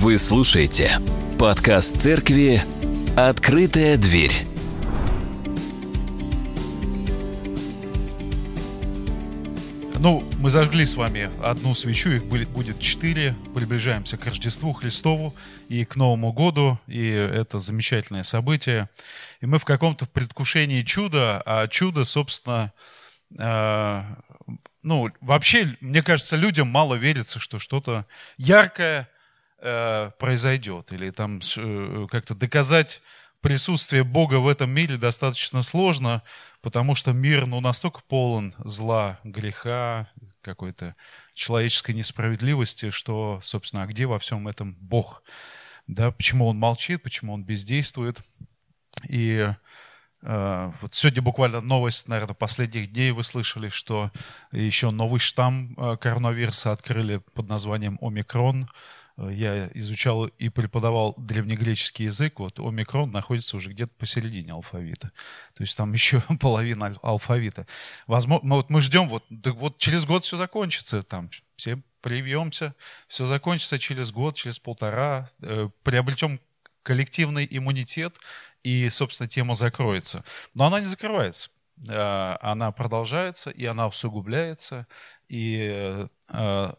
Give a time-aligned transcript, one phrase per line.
[0.00, 0.92] Вы слушаете
[1.40, 2.62] подкаст церкви
[3.16, 4.30] «Открытая дверь».
[9.98, 13.34] Ну, мы зажгли с вами одну свечу, их будет четыре.
[13.56, 15.34] Приближаемся к Рождеству Христову
[15.68, 18.88] и к Новому году, и это замечательное событие.
[19.40, 22.72] И мы в каком-то предвкушении чуда, а чудо, собственно,
[23.36, 24.02] э,
[24.84, 28.06] ну, вообще, мне кажется, людям мало верится, что что-то
[28.36, 29.08] яркое
[29.60, 33.00] э, произойдет, или там э, как-то доказать
[33.40, 36.22] присутствие Бога в этом мире достаточно сложно,
[36.60, 40.08] потому что мир ну, настолько полон зла, греха,
[40.40, 40.96] какой-то
[41.34, 45.22] человеческой несправедливости, что, собственно, а где во всем этом Бог?
[45.86, 48.20] Да, почему он молчит, почему он бездействует?
[49.08, 49.48] И
[50.22, 54.10] э, вот сегодня буквально новость, наверное, последних дней вы слышали, что
[54.52, 58.68] еще новый штамм э, коронавируса открыли под названием омикрон.
[59.18, 65.12] Э, я изучал и преподавал древнегреческий язык, вот омикрон находится уже где-то посередине алфавита.
[65.54, 67.66] То есть там еще половина алфавита.
[68.06, 72.74] Возможно, ну вот мы ждем, вот, вот через год все закончится, там все привьемся,
[73.08, 76.40] все закончится через год, через полтора, э, приобретем
[76.82, 78.16] коллективный иммунитет,
[78.62, 80.24] и, собственно, тема закроется.
[80.54, 81.50] Но она не закрывается.
[81.88, 84.86] Э, она продолжается, и она усугубляется,
[85.28, 86.74] и э,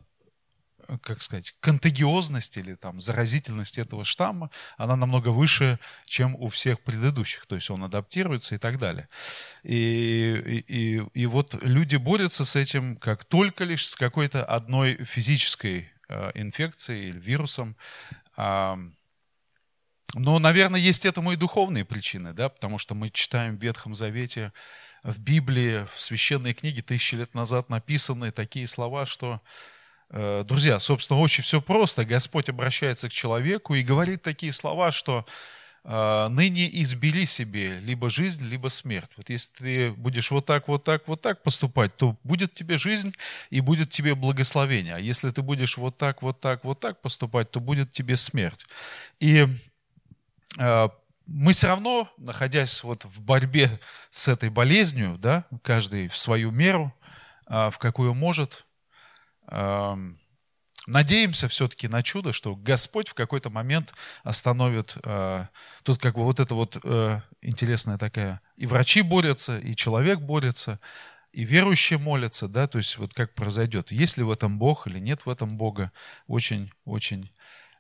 [0.98, 7.46] как сказать, контагиозность или там заразительность этого штамма, она намного выше, чем у всех предыдущих.
[7.46, 9.10] То есть он адаптируется и так далее.
[9.64, 15.92] И, и, и вот люди борются с этим как только лишь с какой-то одной физической
[16.08, 17.76] э, инфекцией или вирусом.
[18.38, 18.76] Э,
[20.16, 24.52] но, наверное, есть этому и духовные причины, да, потому что мы читаем в Ветхом Завете,
[25.04, 29.42] в Библии, в священной книге тысячи лет назад написаны такие слова, что
[30.12, 32.04] друзья, собственно, очень все просто.
[32.04, 35.26] Господь обращается к человеку и говорит такие слова, что
[35.84, 39.12] э, ныне избери себе либо жизнь, либо смерть.
[39.18, 43.14] Вот если ты будешь вот так, вот так, вот так поступать, то будет тебе жизнь
[43.52, 44.96] и будет тебе благословение.
[44.96, 48.66] А если ты будешь вот так, вот так, вот так поступать, то будет тебе смерть.
[49.20, 49.46] И
[50.58, 50.90] э,
[51.28, 53.80] мы все равно, находясь вот в борьбе
[54.10, 56.92] с этой болезнью, да, каждый в свою меру,
[57.46, 58.66] в какую может,
[60.90, 63.94] надеемся все-таки на чудо, что Господь в какой-то момент
[64.24, 64.98] остановит.
[65.04, 65.48] Э,
[65.84, 70.80] тут как бы вот это вот э, интересная такая, и врачи борются, и человек борется,
[71.32, 75.00] и верующие молятся, да, то есть вот как произойдет, есть ли в этом Бог или
[75.00, 75.92] нет в этом Бога,
[76.28, 77.32] очень-очень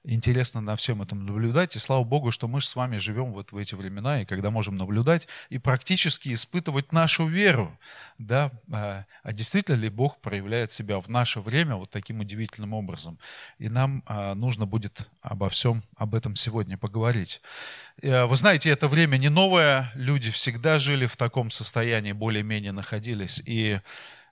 [0.04, 1.76] интересно на всем этом наблюдать.
[1.76, 4.78] И слава Богу, что мы с вами живем вот в эти времена, и когда можем
[4.78, 7.78] наблюдать и практически испытывать нашу веру.
[8.18, 8.52] Да?
[8.72, 13.20] А, а действительно ли Бог проявляет себя в наше время вот таким удивительным образом?
[13.58, 17.42] И нам а, нужно будет обо всем об этом сегодня поговорить.
[18.02, 19.92] Э, вы знаете, это время не новое.
[19.96, 23.42] Люди всегда жили в таком состоянии, более-менее находились.
[23.46, 23.80] И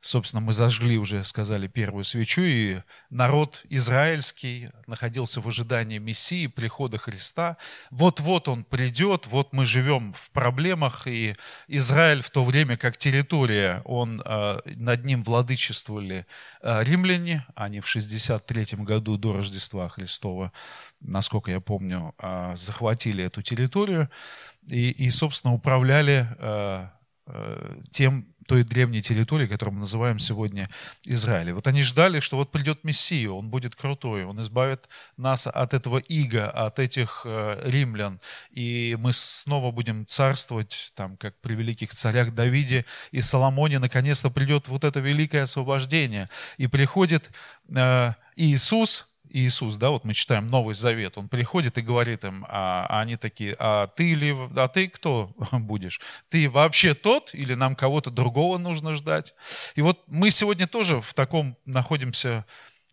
[0.01, 6.97] собственно, мы зажгли уже, сказали, первую свечу, и народ израильский находился в ожидании Мессии, прихода
[6.97, 7.57] Христа.
[7.91, 11.35] Вот-вот он придет, вот мы живем в проблемах, и
[11.67, 16.25] Израиль в то время, как территория, он, э, над ним владычествовали
[16.61, 20.51] э, римляне, они в 63 году до Рождества Христова,
[21.01, 24.09] насколько я помню, э, захватили эту территорию
[24.67, 26.27] и, и собственно, управляли
[27.91, 30.69] тем той древней территории, которую мы называем сегодня
[31.05, 31.53] Израиль.
[31.53, 35.97] Вот они ждали, что вот придет Мессия, он будет крутой, он избавит нас от этого
[35.97, 38.19] ига, от этих э, римлян,
[38.51, 44.67] и мы снова будем царствовать, там, как при великих царях Давиде и Соломоне, наконец-то придет
[44.67, 46.29] вот это великое освобождение.
[46.57, 47.29] И приходит
[47.69, 52.85] э, Иисус, Иисус, да, вот мы читаем Новый Завет, он приходит и говорит им, а,
[52.89, 56.01] а они такие, а ты или, а ты кто будешь?
[56.29, 59.35] Ты вообще тот или нам кого-то другого нужно ждать?
[59.75, 62.45] И вот мы сегодня тоже в таком находимся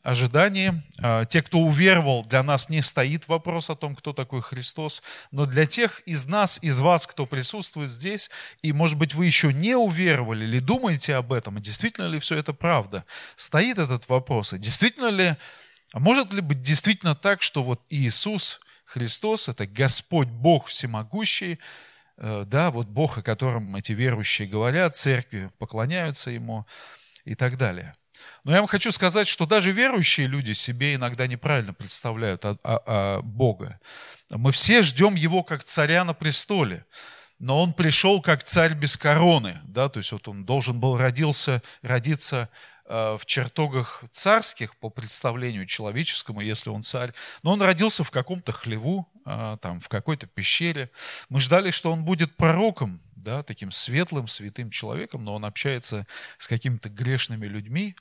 [0.03, 0.83] ожидании.
[1.03, 5.47] А, те, кто уверовал, для нас не стоит вопрос о том, кто такой Христос, но
[5.47, 8.31] для тех из нас, из вас, кто присутствует здесь,
[8.63, 12.37] и, может быть, вы еще не уверовали или думаете об этом, и действительно ли все
[12.37, 15.37] это правда, стоит этот вопрос, и действительно ли
[15.95, 21.61] а может ли быть действительно так, что вот Иисус Христос, это Господь Бог всемогущий,
[22.17, 26.67] э, да, вот Бог, о котором эти верующие говорят, церкви поклоняются Ему
[27.25, 27.95] и так далее.
[28.43, 33.19] Но я вам хочу сказать, что даже верующие люди себе иногда неправильно представляют о, о,
[33.19, 33.79] о Бога.
[34.31, 36.87] Мы все ждем Его как царя на престоле
[37.39, 41.63] но он пришел как царь без короны, да, то есть вот он должен был родился,
[41.83, 42.49] родиться
[42.87, 47.13] в чертогах царских по представлению человеческому, если он царь.
[47.43, 50.91] Но он родился в каком-то хлеву, э, там, в какой-то пещере.
[51.29, 56.07] Мы ждали, что он будет пророком, да, таким светлым, святым человеком, но он общается
[56.39, 57.97] с какими-то грешными людьми,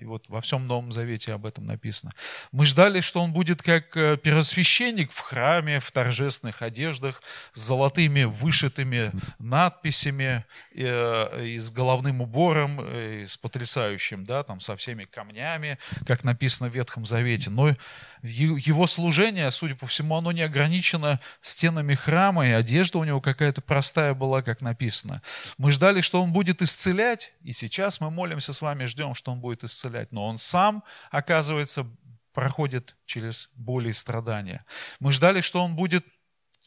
[0.00, 2.12] и вот во всем Новом Завете об этом написано.
[2.52, 7.22] Мы ждали, что он будет как э, первосвященник в храме, в торжественных одеждах,
[7.54, 10.44] с золотыми вышитыми надписями,
[10.74, 16.24] э, и с головным убором, э, и с потрясающим, да, там, со всеми камнями, как
[16.24, 17.50] написано в Ветхом Завете.
[17.50, 17.74] Но
[18.22, 23.60] его служение, судя по всему, оно не ограничено стенами храма, и одежда у него какая-то
[23.60, 25.22] простая была, как написано.
[25.56, 29.40] Мы ждали, что он будет исцелять, и сейчас мы молимся с вами, ждем, что он
[29.40, 30.12] будет исцелять.
[30.12, 31.86] Но он сам, оказывается,
[32.32, 34.64] проходит через боли и страдания.
[35.00, 36.04] Мы ждали, что он будет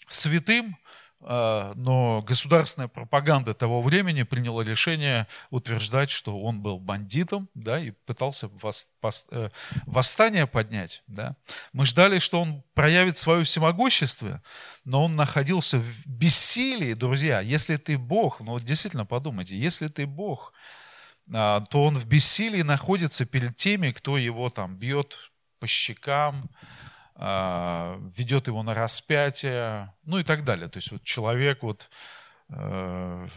[0.07, 0.77] святым,
[1.23, 7.91] а, но государственная пропаганда того времени приняла решение утверждать, что он был бандитом, да, и
[7.91, 8.49] пытался
[9.31, 9.49] э,
[9.85, 11.35] восстание поднять, да.
[11.73, 14.41] Мы ждали, что он проявит свое всемогущество,
[14.83, 17.39] но он находился в бессилии, друзья.
[17.39, 20.53] Если ты Бог, ну вот действительно подумайте, если ты Бог,
[21.31, 26.49] то он в бессилии находится перед теми, кто его там бьет по щекам,
[27.15, 30.67] а, ведет его на распятие, ну и так далее.
[30.67, 31.89] То есть вот человек вот
[32.49, 33.27] э,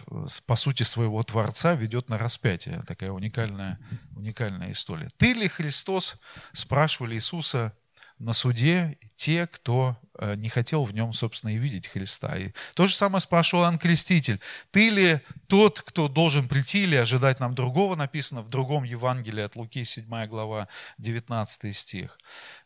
[0.46, 2.82] по сути своего Творца ведет на распятие.
[2.86, 3.78] Такая уникальная,
[4.16, 5.10] уникальная история.
[5.18, 6.18] Ты ли Христос,
[6.52, 7.76] спрашивали Иисуса
[8.24, 12.34] на суде те, кто э, не хотел в нем, собственно, и видеть Христа.
[12.36, 14.40] И то же самое спрашивал Иоанн Креститель.
[14.70, 19.56] Ты ли тот, кто должен прийти или ожидать нам другого, написано в другом Евангелии от
[19.56, 20.68] Луки, 7 глава,
[20.98, 22.18] 19 стих.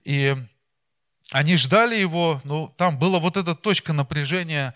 [0.04, 0.36] И
[1.32, 4.74] они ждали его, но там была вот эта точка напряжения,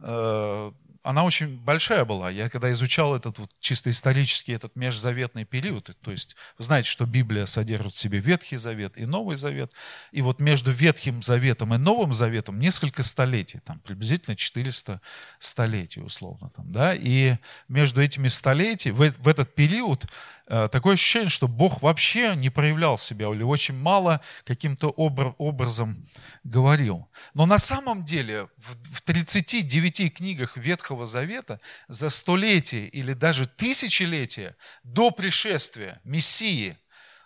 [0.00, 0.72] э,
[1.04, 2.30] она очень большая была.
[2.30, 7.04] Я когда изучал этот вот чисто исторический, этот межзаветный период, то есть вы знаете, что
[7.04, 9.70] Библия содержит в себе Ветхий Завет и Новый Завет,
[10.12, 15.02] и вот между Ветхим Заветом и Новым Заветом несколько столетий, там приблизительно 400
[15.38, 17.36] столетий условно, там, да, и
[17.68, 20.06] между этими столетиями, в, в этот период
[20.46, 26.06] Э, такое ощущение, что Бог вообще не проявлял себя или очень мало каким-то образом
[26.42, 27.08] говорил.
[27.32, 35.10] Но на самом деле в 39 книгах Ветхого Завета за столетие или даже тысячелетия до
[35.10, 36.78] пришествия Мессии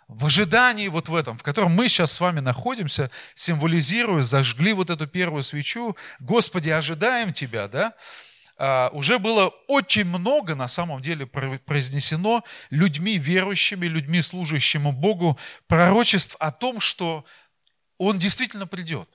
[0.09, 4.89] в ожидании вот в этом, в котором мы сейчас с вами находимся, символизируя, зажгли вот
[4.89, 7.93] эту первую свечу, Господи, ожидаем Тебя, да,
[8.57, 15.37] а, уже было очень много на самом деле произнесено людьми верующими, людьми служащими Богу
[15.67, 17.23] пророчеств о том, что
[17.99, 19.07] Он действительно придет.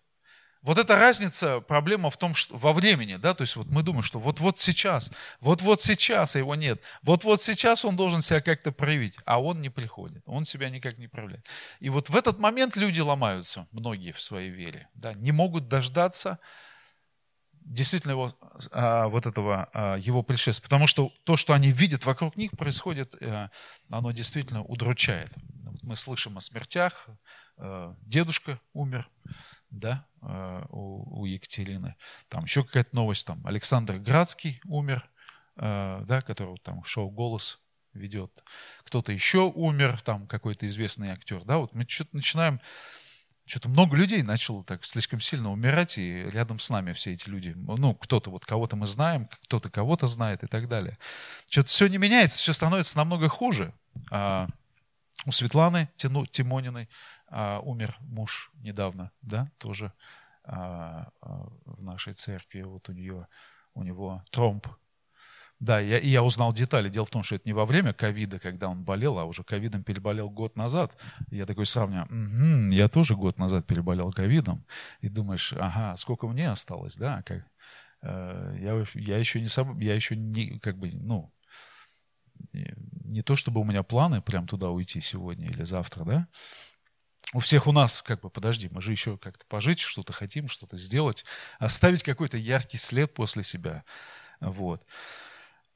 [0.64, 4.02] Вот эта разница, проблема в том, что во времени, да, то есть вот мы думаем,
[4.02, 9.42] что вот-вот сейчас, вот-вот сейчас его нет, вот-вот сейчас он должен себя как-то проявить, а
[9.42, 11.44] он не приходит, он себя никак не проявляет.
[11.80, 16.38] И вот в этот момент люди ломаются, многие в своей вере, да, не могут дождаться,
[17.60, 18.34] действительно его,
[18.72, 20.64] а, вот этого а, его пришествия.
[20.64, 23.48] Потому что то, что они видят вокруг них происходит, э,
[23.90, 25.30] оно действительно удручает.
[25.82, 27.08] Мы слышим о смертях.
[27.56, 29.08] Э, дедушка умер,
[29.78, 31.96] да, э, у, у Екатерины.
[32.28, 35.08] Там еще какая-то новость, там Александр Градский умер,
[35.56, 37.60] да, который там шоу «Голос»
[37.92, 38.42] ведет.
[38.82, 41.44] Кто-то еще умер, там какой-то известный актер.
[41.44, 42.60] Да, вот мы что-то начинаем
[43.46, 47.52] что-то много людей начало так слишком сильно умирать, и рядом с нами все эти люди,
[47.54, 50.98] ну, кто-то вот кого-то мы знаем, кто-то кого-то знает и так далее.
[51.50, 53.74] Что-то все не меняется, все становится намного хуже.
[54.10, 54.48] А
[55.26, 56.88] у Светланы Тимониной
[57.28, 59.92] а, умер муж недавно, да, тоже
[60.44, 63.26] а, а, в нашей церкви, вот у нее,
[63.74, 64.66] у него тромб
[65.64, 66.88] да, я, и я узнал детали.
[66.88, 69.82] Дело в том, что это не во время ковида, когда он болел, а уже ковидом
[69.82, 70.92] переболел год назад.
[71.30, 74.66] Я такой сравниваю, угу, я тоже год назад переболел ковидом.
[75.00, 77.22] И думаешь, ага, сколько мне осталось, да?
[77.22, 77.46] Как,
[78.02, 81.32] э, я, я еще не сам, я еще не, как бы, ну,
[82.52, 86.28] не то чтобы у меня планы прям туда уйти сегодня или завтра, да?
[87.32, 90.76] У всех у нас, как бы, подожди, мы же еще как-то пожить, что-то хотим, что-то
[90.76, 91.24] сделать,
[91.58, 93.84] оставить какой-то яркий след после себя.
[94.40, 94.86] Вот.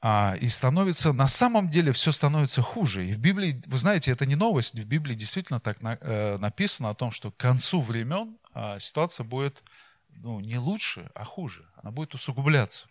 [0.01, 3.05] А, и становится, на самом деле все становится хуже.
[3.05, 6.89] И в Библии, вы знаете, это не новость, в Библии действительно так на, э, написано
[6.91, 9.63] о том, что к концу времен э, ситуация будет
[10.09, 11.65] ну, не лучше, а хуже.
[11.75, 12.87] Она будет усугубляться.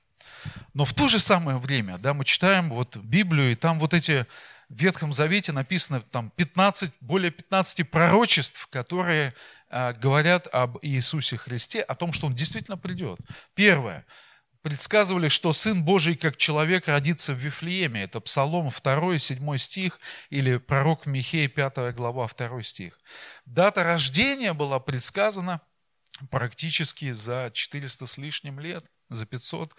[0.74, 4.26] Но в то же самое время, да, мы читаем вот Библию, и там вот эти
[4.68, 9.34] в Ветхом Завете написано там 15, более 15 пророчеств, которые
[9.70, 13.18] э, говорят об Иисусе Христе, о том, что Он действительно придет.
[13.54, 14.04] Первое–
[14.62, 18.02] предсказывали, что Сын Божий как человек родится в Вифлееме.
[18.02, 22.98] Это Псалом 2, 7 стих или пророк Михея 5 глава 2 стих.
[23.46, 25.60] Дата рождения была предсказана
[26.30, 29.74] практически за 400 с лишним лет, за 500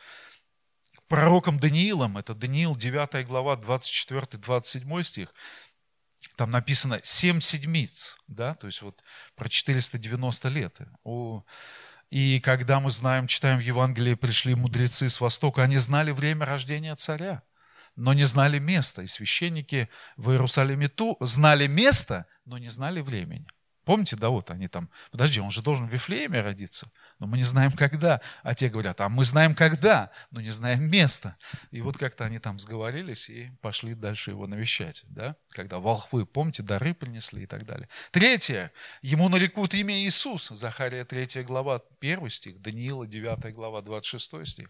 [1.09, 5.33] пророком Даниилом, это Даниил 9 глава 24-27 стих,
[6.37, 9.03] там написано «семь седмиц», да, то есть вот
[9.35, 10.77] про 490 лет.
[12.09, 16.95] И когда мы знаем, читаем в Евангелии, пришли мудрецы с Востока, они знали время рождения
[16.95, 17.43] царя,
[17.95, 19.01] но не знали места.
[19.01, 23.47] И священники в Иерусалиме ту знали место, но не знали времени.
[23.89, 27.43] Помните, да, вот они там, подожди, он же должен в Вифлееме родиться, но мы не
[27.43, 28.21] знаем когда.
[28.43, 31.37] А те говорят, а мы знаем когда, но не знаем место.
[31.71, 36.61] И вот как-то они там сговорились и пошли дальше его навещать, да, когда волхвы, помните,
[36.61, 37.89] дары принесли и так далее.
[38.11, 44.69] Третье, ему нарекут имя Иисус, Захария 3 глава 1 стих, Даниила 9 глава 26 стих.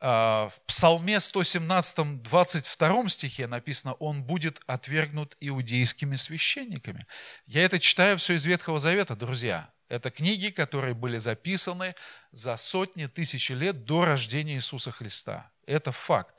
[0.00, 7.06] А, в Псалме 117, 22 стихе написано, он будет отвергнут иудейскими священниками.
[7.46, 9.70] Я это читаю все из Ветхого Завета, друзья.
[9.88, 11.94] Это книги, которые были записаны
[12.32, 15.50] за сотни тысяч лет до рождения Иисуса Христа.
[15.66, 16.34] Это факт.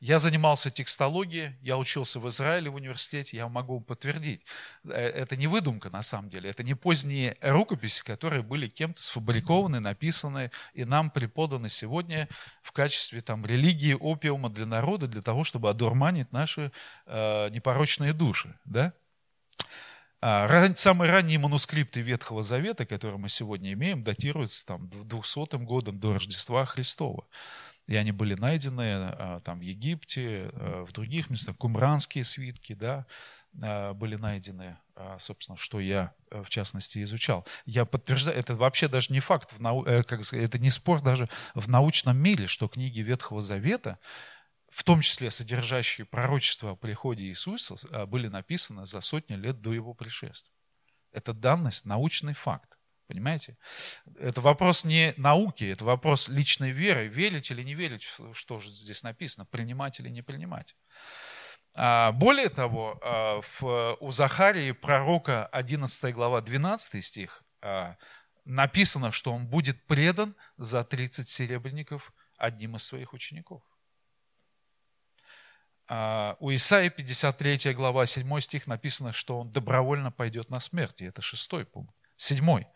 [0.00, 4.42] Я занимался текстологией, я учился в Израиле в университете, я могу подтвердить.
[4.84, 9.80] Э, это не выдумка на самом деле, это не поздние рукописи, которые были кем-то сфабрикованы,
[9.80, 12.28] написаны и нам преподаны сегодня
[12.62, 16.70] в качестве там, религии, опиума для народа, для того, чтобы одурманить наши
[17.06, 18.58] э, непорочные души.
[18.66, 18.92] Да?
[20.26, 26.14] А, самые ранние манускрипты Ветхого Завета, которые мы сегодня имеем, датируются там, 200 годом до
[26.14, 27.26] Рождества Христова.
[27.88, 31.58] И они были найдены а, там в Египте, а, в других местах.
[31.58, 33.04] Кумранские свитки, да,
[33.52, 34.78] были найдены,
[35.20, 37.46] собственно, что я в частности изучал.
[37.66, 41.02] Я подтверждаю, это вообще даже не факт, в нау, э, как сказать, это не спор
[41.02, 44.00] даже в научном мире, что книги Ветхого Завета,
[44.74, 47.76] в том числе содержащие пророчества о приходе Иисуса,
[48.06, 50.52] были написаны за сотни лет до его пришествия.
[51.12, 52.76] Это данность, научный факт.
[53.06, 53.56] Понимаете?
[54.18, 57.06] Это вопрос не науки, это вопрос личной веры.
[57.06, 60.74] Верить или не верить, что же здесь написано, принимать или не принимать.
[61.74, 67.96] А, более того, а, у Захарии, пророка 11 глава 12 стих, а,
[68.44, 73.62] написано, что он будет предан за 30 серебряников одним из своих учеников.
[75.88, 81.02] У Исаии 53 глава 7 стих написано, что он добровольно пойдет на смерть.
[81.02, 81.94] И это шестой пункт.
[82.16, 82.66] Седьмой.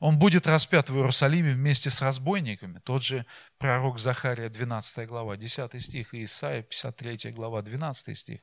[0.00, 2.80] Он будет распят в Иерусалиме вместе с разбойниками.
[2.80, 3.24] Тот же
[3.56, 8.40] пророк Захария, 12 глава, 10 стих, и Исаия, 53 глава, 12 стих.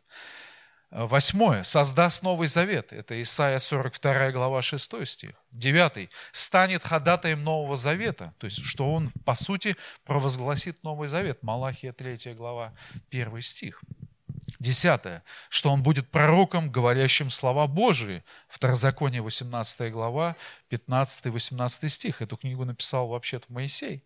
[0.92, 1.64] Восьмое.
[1.64, 2.94] Создаст Новый Завет.
[2.94, 5.32] Это Исаия 42 глава 6 стих.
[5.52, 6.10] Девятый.
[6.32, 8.34] Станет ходатаем Нового Завета.
[8.38, 11.44] То есть, что он, по сути, провозгласит Новый Завет.
[11.44, 12.74] Малахия 3 глава
[13.12, 13.82] 1 стих.
[14.66, 18.24] Десятое, что он будет пророком, говорящим слова Божии.
[18.48, 20.36] Второзаконие, 18 глава,
[20.72, 22.24] 15-18 стих.
[22.24, 24.04] Эту книгу написал вообще-то Моисей,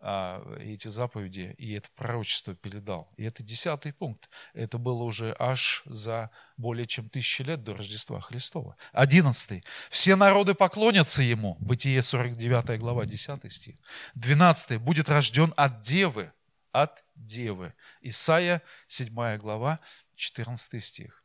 [0.00, 3.10] а, эти заповеди, и это пророчество передал.
[3.16, 4.28] И это десятый пункт.
[4.52, 8.76] Это было уже аж за более чем тысячи лет до Рождества Христова.
[8.92, 9.64] Одиннадцатый.
[9.88, 11.56] Все народы поклонятся ему.
[11.58, 13.76] Бытие 49 глава, 10 стих.
[14.14, 14.76] Двенадцатый.
[14.76, 16.32] Будет рожден от девы
[16.72, 17.74] от девы.
[18.00, 19.78] Исайя, 7 глава,
[20.22, 21.24] 14 стих.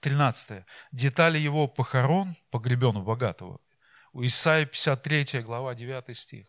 [0.00, 0.64] 13.
[0.92, 3.60] Детали его похорон, погребен у богатого.
[4.12, 6.46] У Исаия 53 глава, 9 стих.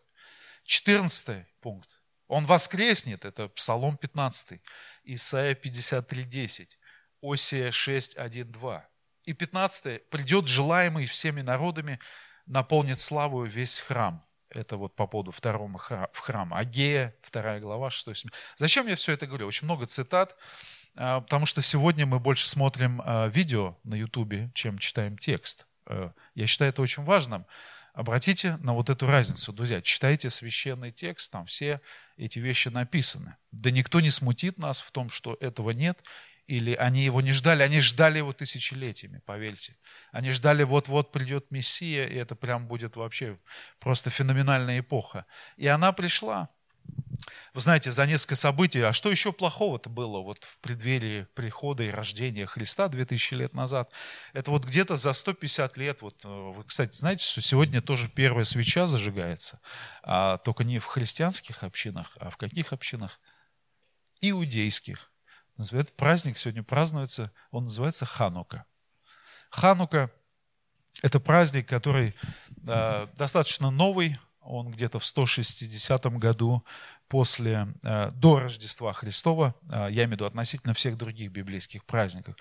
[0.64, 2.02] 14 пункт.
[2.26, 4.60] Он воскреснет, это Псалом 15,
[5.04, 6.78] Исайя 53, 10,
[7.22, 8.88] Осия 6, 1, 2.
[9.24, 10.10] И 15.
[10.10, 12.00] Придет желаемый всеми народами,
[12.46, 14.26] наполнит славу весь храм.
[14.50, 16.58] Это вот по поводу второго храма.
[16.58, 18.26] Агея, вторая глава, 6
[18.56, 19.46] Зачем я все это говорю?
[19.46, 20.36] Очень много цитат,
[20.98, 25.66] потому что сегодня мы больше смотрим а, видео на ютубе, чем читаем текст.
[25.86, 27.46] Э, я считаю это очень важным.
[27.94, 29.82] Обратите на вот эту разницу, друзья.
[29.82, 31.80] Читайте священный текст, там все
[32.16, 33.36] эти вещи написаны.
[33.50, 36.02] Да никто не смутит нас в том, что этого нет,
[36.46, 39.76] или они его не ждали, они ждали его тысячелетиями, поверьте.
[40.12, 43.38] Они ждали, вот-вот придет Мессия, и это прям будет вообще
[43.80, 45.26] просто феноменальная эпоха.
[45.56, 46.48] И она пришла.
[47.52, 51.90] Вы знаете, за несколько событий, а что еще плохого-то было вот в преддверии прихода и
[51.90, 53.92] рождения Христа 2000 лет назад?
[54.32, 58.44] Это вот где-то за 150 лет, вот э, вы, кстати, знаете, что сегодня тоже первая
[58.44, 59.60] свеча зажигается,
[60.02, 63.20] а только не в христианских общинах, а в каких общинах?
[64.20, 65.10] Иудейских.
[65.58, 68.64] Этот праздник сегодня празднуется, он называется Ханука.
[69.50, 70.12] Ханука–
[71.02, 72.14] это праздник, который
[72.66, 76.64] э, достаточно новый, он где-то в 160 году
[77.08, 82.34] после, э, до Рождества Христова, э, я имею в виду относительно всех других библейских праздников.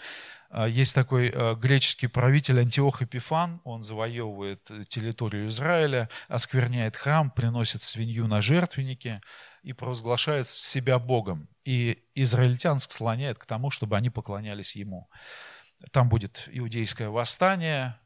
[0.49, 8.27] Э, есть такой греческий правитель Антиох Эпифан, он завоевывает территорию Израиля, оскверняет храм, приносит свинью
[8.27, 9.21] на жертвенники
[9.63, 11.49] и провозглашает себя Богом.
[11.65, 15.09] И израильтян склоняет к тому, чтобы они поклонялись ему.
[15.91, 17.99] Там будет иудейское восстание,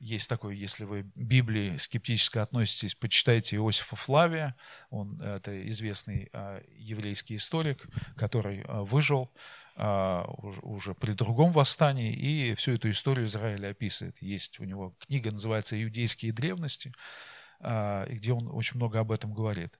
[0.00, 4.56] есть такой, если вы к Библии скептически относитесь, почитайте Иосифа Флавия.
[4.90, 7.86] Он это известный а, еврейский историк,
[8.16, 9.30] который а, выжил
[10.62, 14.20] уже при другом восстании и всю эту историю Израиля описывает.
[14.20, 16.92] Есть у него книга, называется «Иудейские древности»,
[17.60, 19.72] где он очень много об этом говорит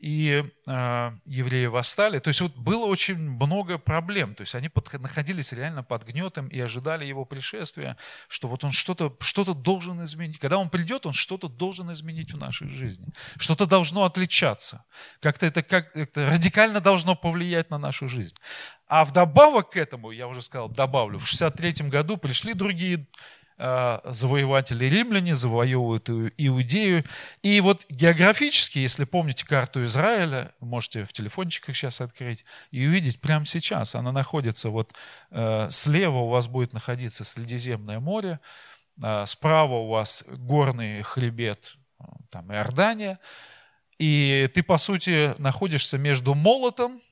[0.00, 2.18] и э, евреи восстали.
[2.20, 4.34] То есть вот было очень много проблем.
[4.34, 8.72] То есть они под, находились реально под гнетом и ожидали его пришествия, что вот он
[8.72, 10.38] что-то что должен изменить.
[10.38, 13.08] Когда он придет, он что-то должен изменить в нашей жизни.
[13.38, 14.84] Что-то должно отличаться.
[15.20, 18.36] Как-то это как это радикально должно повлиять на нашу жизнь.
[18.86, 23.06] А вдобавок к этому, я уже сказал, добавлю, в 63 году пришли другие
[24.04, 27.04] завоеватели римляне завоевывают Иудею.
[27.42, 33.44] И вот географически, если помните карту Израиля, можете в телефончиках сейчас открыть и увидеть прямо
[33.44, 33.94] сейчас.
[33.94, 34.94] Она находится вот
[35.30, 38.40] э, слева у вас будет находиться Средиземное море,
[39.02, 41.76] э, справа у вас горный хребет,
[42.30, 43.18] там Иордания.
[43.98, 47.02] И ты, по сути, находишься между молотом,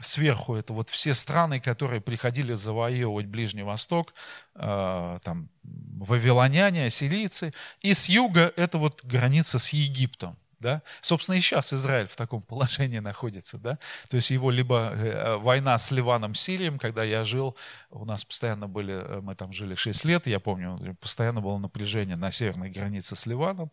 [0.00, 4.14] сверху это вот все страны, которые приходили завоевывать Ближний Восток,
[4.54, 10.36] э, там вавилоняне, ассирийцы, и с юга это вот граница с Египтом.
[10.60, 10.82] Да?
[11.00, 13.58] Собственно, и сейчас Израиль в таком положении находится.
[13.58, 13.78] Да?
[14.10, 17.56] То есть его либо э, война с Ливаном, Сирием, когда я жил,
[17.90, 22.16] у нас постоянно были, э, мы там жили 6 лет, я помню, постоянно было напряжение
[22.16, 23.70] на северной границе с Ливаном.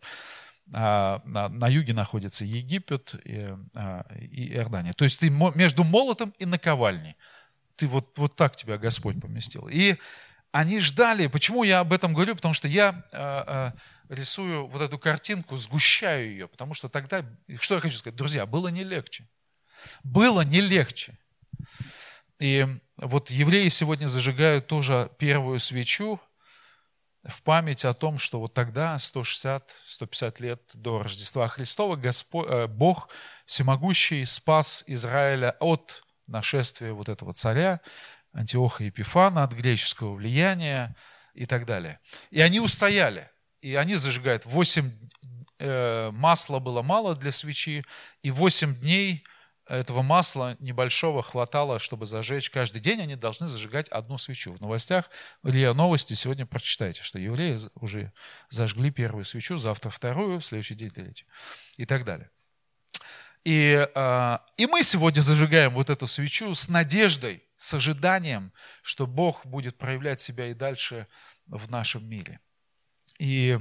[0.72, 4.92] А, на, на юге находится Египет и, а, и Иордания.
[4.92, 7.16] То есть ты между молотом и наковальней.
[7.76, 9.68] Ты вот, вот так тебя Господь поместил.
[9.68, 9.96] И
[10.50, 11.28] они ждали.
[11.28, 12.34] Почему я об этом говорю?
[12.34, 13.74] Потому что я а,
[14.08, 16.48] рисую вот эту картинку, сгущаю ее.
[16.48, 17.24] Потому что тогда,
[17.60, 19.28] что я хочу сказать, друзья, было не легче.
[20.02, 21.18] Было не легче.
[22.38, 26.20] И вот евреи сегодня зажигают тоже первую свечу,
[27.28, 33.08] в память о том, что вот тогда, 160-150 лет до Рождества Христова, Господь, э, Бог
[33.46, 37.80] всемогущий спас Израиля от нашествия вот этого царя,
[38.32, 40.94] Антиоха Епифана, от греческого влияния
[41.34, 42.00] и так далее.
[42.30, 43.30] И они устояли.
[43.60, 44.90] И они зажигают 8
[45.58, 47.84] э, масла было мало для свечи,
[48.22, 49.24] и 8 дней–
[49.66, 53.02] этого масла небольшого хватало, чтобы зажечь каждый день.
[53.02, 54.52] Они должны зажигать одну свечу.
[54.52, 55.10] В новостях,
[55.42, 58.12] РИА Новости сегодня прочитайте, что евреи уже
[58.48, 61.26] зажгли первую свечу, завтра вторую, в следующий день третью
[61.76, 62.30] и так далее.
[63.44, 68.52] И, а, и мы сегодня зажигаем вот эту свечу с надеждой, с ожиданием,
[68.82, 71.06] что Бог будет проявлять себя и дальше
[71.46, 72.40] в нашем мире.
[73.18, 73.58] И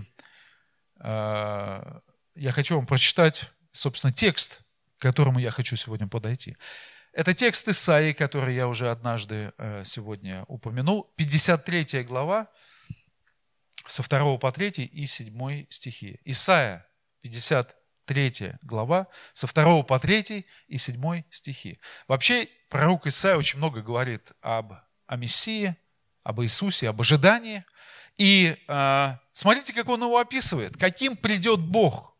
[0.99, 1.99] э,
[2.35, 4.64] я хочу вам прочитать, собственно, текст
[5.05, 6.57] которому я хочу сегодня подойти.
[7.13, 11.13] Это текст Исаии, который я уже однажды э, сегодня упомянул.
[11.15, 12.47] 53 глава,
[13.85, 16.19] со 2 по 3 и 7 стихи.
[16.25, 16.87] Исаия,
[17.21, 21.79] 53 глава, со 2 по 3 и 7 стихи.
[22.07, 24.73] Вообще, пророк Исаия очень много говорит об,
[25.05, 25.75] о Мессии,
[26.23, 27.63] об Иисусе, об ожидании.
[28.17, 30.77] И э, смотрите, как он его описывает.
[30.77, 32.17] Каким придет Бог?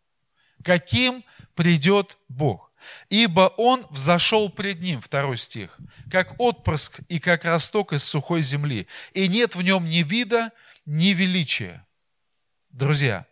[0.63, 1.23] Каким
[1.55, 2.64] придет Бог.
[3.09, 5.77] Ибо Он взошел пред Ним, второй стих,
[6.11, 10.51] как отпрыск и как росток из сухой земли, и нет в нем ни вида,
[10.85, 11.85] ни величия.
[12.69, 13.25] Друзья,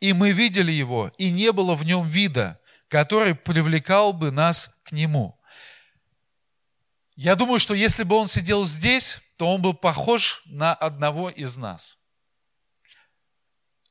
[0.00, 4.92] и мы видели Его, и не было в нем вида, который привлекал бы нас к
[4.92, 5.38] Нему.
[7.16, 11.56] Я думаю, что если бы Он сидел здесь, то Он был похож на одного из
[11.56, 11.97] нас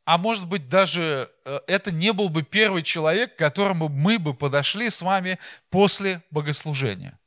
[0.08, 4.34] а может быть даже э, это не был бы первый человек, к которому мы бы
[4.34, 5.38] подошли с вами
[5.70, 7.20] после богослужения.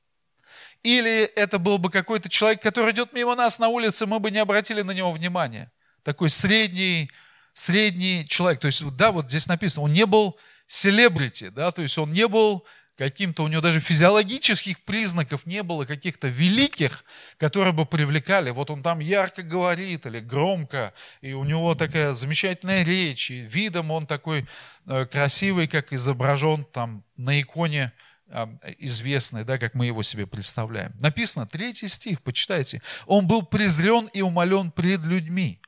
[0.82, 4.38] Или это был бы какой-то человек, который идет мимо нас на улице, мы бы не
[4.38, 5.70] обратили на него внимания.
[6.04, 7.10] Такой средний,
[7.52, 8.60] средний человек.
[8.60, 12.26] То есть, да, вот здесь написано, он не был селебрити, да, то есть он не
[12.28, 12.64] был
[13.00, 17.02] каким-то, у него даже физиологических признаков не было каких-то великих,
[17.38, 18.50] которые бы привлекали.
[18.50, 23.90] Вот он там ярко говорит или громко, и у него такая замечательная речь, и видом
[23.90, 24.46] он такой
[24.86, 27.92] э, красивый, как изображен там на иконе
[28.28, 28.46] э,
[28.80, 30.92] известный, да, как мы его себе представляем.
[31.00, 32.82] Написано, третий стих, почитайте.
[33.06, 35.58] Он был презрен и умолен пред людьми.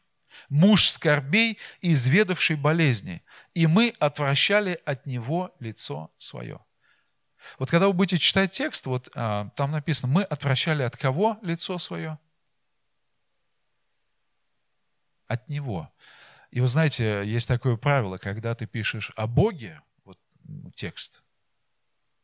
[0.51, 3.23] муж скорбей и изведавший болезни,
[3.55, 6.61] и мы отвращали от него лицо свое.
[7.59, 11.79] Вот когда вы будете читать текст, вот а, там написано, мы отвращали от кого лицо
[11.79, 12.19] свое?
[15.27, 15.91] От него.
[16.51, 20.19] И вы знаете, есть такое правило, когда ты пишешь о Боге, вот
[20.75, 21.23] текст,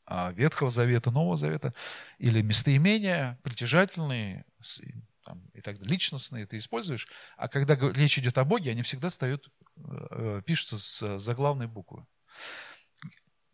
[0.05, 1.75] а Ветхого Завета, Нового Завета,
[2.19, 4.45] или местоимения притяжательные
[5.25, 9.11] там, и так далее, личностные ты используешь, а когда речь идет о Боге, они всегда
[9.11, 9.45] стоят,
[9.77, 12.07] э, пишутся с заглавной буквы.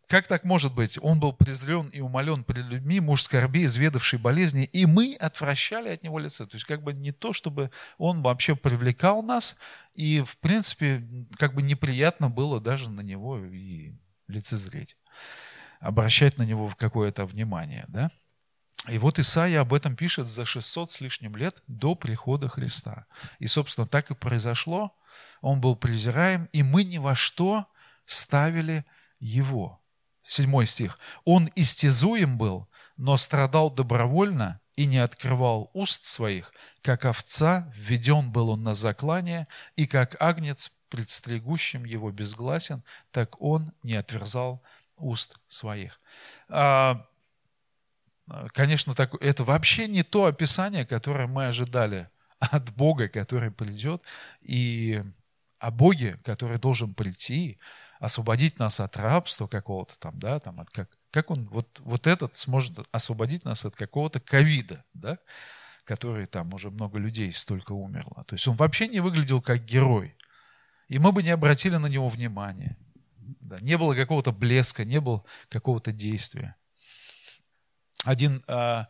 [0.07, 0.99] Как так может быть?
[1.01, 6.03] Он был презрен и умолен перед людьми, муж скорби, изведавший болезни, и мы отвращали от
[6.03, 6.45] него лице.
[6.45, 9.55] То есть как бы не то, чтобы он вообще привлекал нас,
[9.95, 11.03] и в принципе
[11.37, 13.93] как бы неприятно было даже на него и
[14.27, 14.95] лицезреть,
[15.79, 18.11] обращать на него какое-то внимание, да?
[18.89, 23.07] И вот Исаия об этом пишет за 600 с лишним лет до прихода Христа.
[23.39, 24.95] И, собственно, так и произошло.
[25.41, 27.65] Он был презираем, и мы ни во что
[28.05, 28.85] ставили
[29.19, 29.81] его.
[30.27, 30.99] Седьмой стих.
[31.23, 38.49] «Он истязуем был, но страдал добровольно и не открывал уст своих, как овца, введен был
[38.49, 44.61] он на заклание, и как агнец, предстригущим его безгласен, так он не отверзал
[44.97, 45.99] уст своих».
[46.49, 47.05] А,
[48.53, 52.09] конечно, так, это вообще не то описание, которое мы ожидали
[52.39, 54.03] от Бога, который придет,
[54.41, 55.03] и
[55.59, 57.59] о Боге, который должен прийти,
[57.99, 62.35] освободить нас от рабства какого-то там, да, там, от как, как он, вот, вот этот
[62.37, 65.17] сможет освободить нас от какого-то ковида, да,
[65.85, 68.23] который там уже много людей столько умерло.
[68.25, 70.15] То есть он вообще не выглядел как герой.
[70.87, 72.77] И мы бы не обратили на него внимания.
[73.17, 76.55] Да, не было какого-то блеска, не было какого-то действия.
[78.03, 78.87] Один а,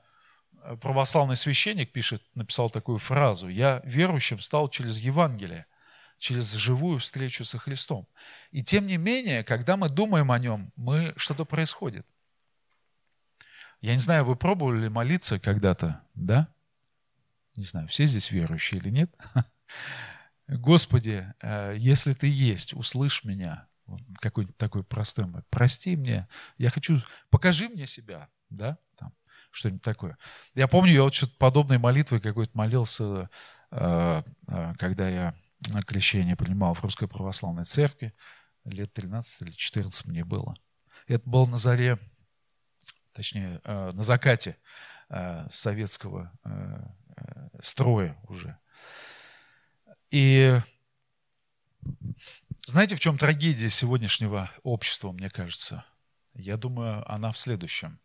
[0.81, 3.47] православный священник пишет, написал такую фразу.
[3.47, 5.67] «Я верующим стал через Евангелие
[6.17, 8.07] через живую встречу со Христом.
[8.51, 12.05] И тем не менее, когда мы думаем о нем, мы что-то происходит.
[13.81, 16.47] Я не знаю, вы пробовали ли молиться когда-то, да?
[17.55, 19.13] Не знаю, все здесь верующие или нет?
[20.47, 23.67] Господи, э, если ты есть, услышь меня.
[24.19, 25.27] Какой такой простой.
[25.49, 26.27] Прости мне.
[26.57, 28.77] Я хочу, покажи мне себя, да?
[28.97, 29.13] Там,
[29.51, 30.17] что-нибудь такое.
[30.55, 33.29] Я помню, я вот что-то подобной молитвой какой-то молился,
[33.71, 35.35] э, э, когда я
[35.85, 38.13] крещение принимал в Русской Православной Церкви.
[38.65, 40.55] Лет 13 или 14 мне было.
[41.07, 41.99] Это было на заре,
[43.13, 44.57] точнее, э, на закате
[45.09, 46.87] э, советского э,
[47.61, 48.57] строя уже.
[50.09, 50.59] И
[52.65, 55.85] знаете, в чем трагедия сегодняшнего общества, мне кажется?
[56.33, 57.99] Я думаю, она в следующем.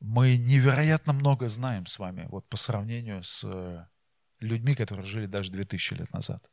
[0.00, 3.88] Мы невероятно много знаем с вами, вот по сравнению с
[4.40, 6.51] людьми, которые жили даже 2000 лет назад.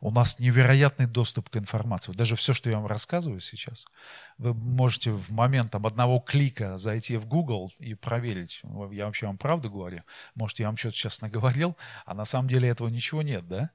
[0.00, 2.12] У нас невероятный доступ к информации.
[2.12, 3.84] Даже все, что я вам рассказываю сейчас,
[4.36, 8.62] вы можете в момент там, одного клика зайти в Google и проверить.
[8.92, 10.02] Я вообще вам правду говорю.
[10.34, 13.70] Может, я вам что-то сейчас наговорил, а на самом деле этого ничего нет, да?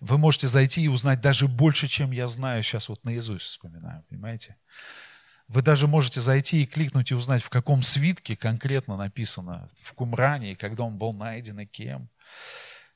[0.00, 4.56] Вы можете зайти и узнать даже больше, чем я знаю сейчас вот наизусть вспоминаю, понимаете?
[5.48, 10.56] Вы даже можете зайти и кликнуть и узнать, в каком свитке конкретно написано, в Кумране,
[10.56, 12.08] когда он был найден и кем,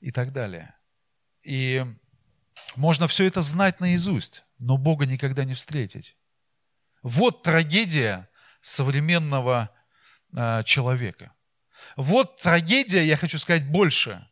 [0.00, 0.74] и так далее.
[1.42, 1.84] И
[2.76, 6.16] можно все это знать наизусть, но Бога никогда не встретить.
[7.02, 8.28] Вот трагедия
[8.60, 9.70] современного
[10.34, 11.32] э, человека.
[11.96, 14.26] Вот трагедия, я хочу сказать больше,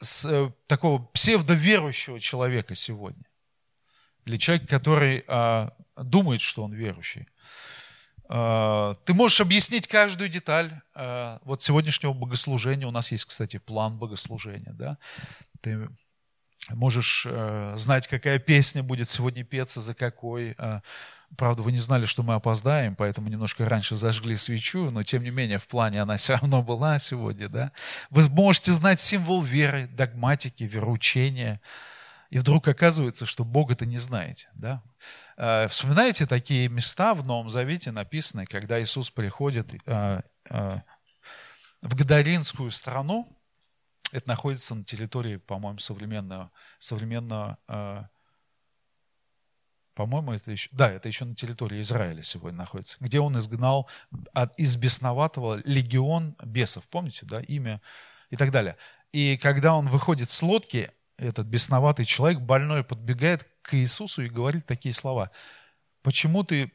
[0.00, 3.24] с, э, такого псевдоверующего человека сегодня.
[4.24, 7.28] Или человек, который э, думает, что он верующий.
[8.28, 12.86] Э, ты можешь объяснить каждую деталь э, вот сегодняшнего богослужения.
[12.86, 14.72] У нас есть, кстати, план богослужения.
[14.72, 14.98] Да?
[15.60, 15.88] Ты
[16.70, 20.54] Можешь э, знать, какая песня будет сегодня петься, за какой.
[20.58, 20.80] Э,
[21.36, 25.30] правда, вы не знали, что мы опоздаем, поэтому немножко раньше зажгли свечу, но тем не
[25.30, 27.48] менее в плане она все равно была сегодня.
[27.48, 27.72] Да?
[28.10, 31.60] Вы можете знать символ веры, догматики, вероучения.
[32.30, 34.48] И вдруг оказывается, что Бога-то не знаете.
[34.54, 34.82] Да?
[35.36, 40.80] Э, вспоминаете такие места в Новом Завете написаны, когда Иисус приходит э, э,
[41.82, 43.28] в Гадаринскую страну,
[44.10, 48.02] это находится на территории, по-моему, современного, современного э,
[49.94, 53.88] по-моему, это еще, да, это еще на территории Израиля сегодня находится, где он изгнал
[54.32, 57.82] от, из бесноватого легион бесов, помните, да, имя
[58.30, 58.76] и так далее.
[59.12, 64.66] И когда он выходит с лодки, этот бесноватый человек, больной, подбегает к Иисусу и говорит
[64.66, 65.30] такие слова.
[66.02, 66.72] «Почему ты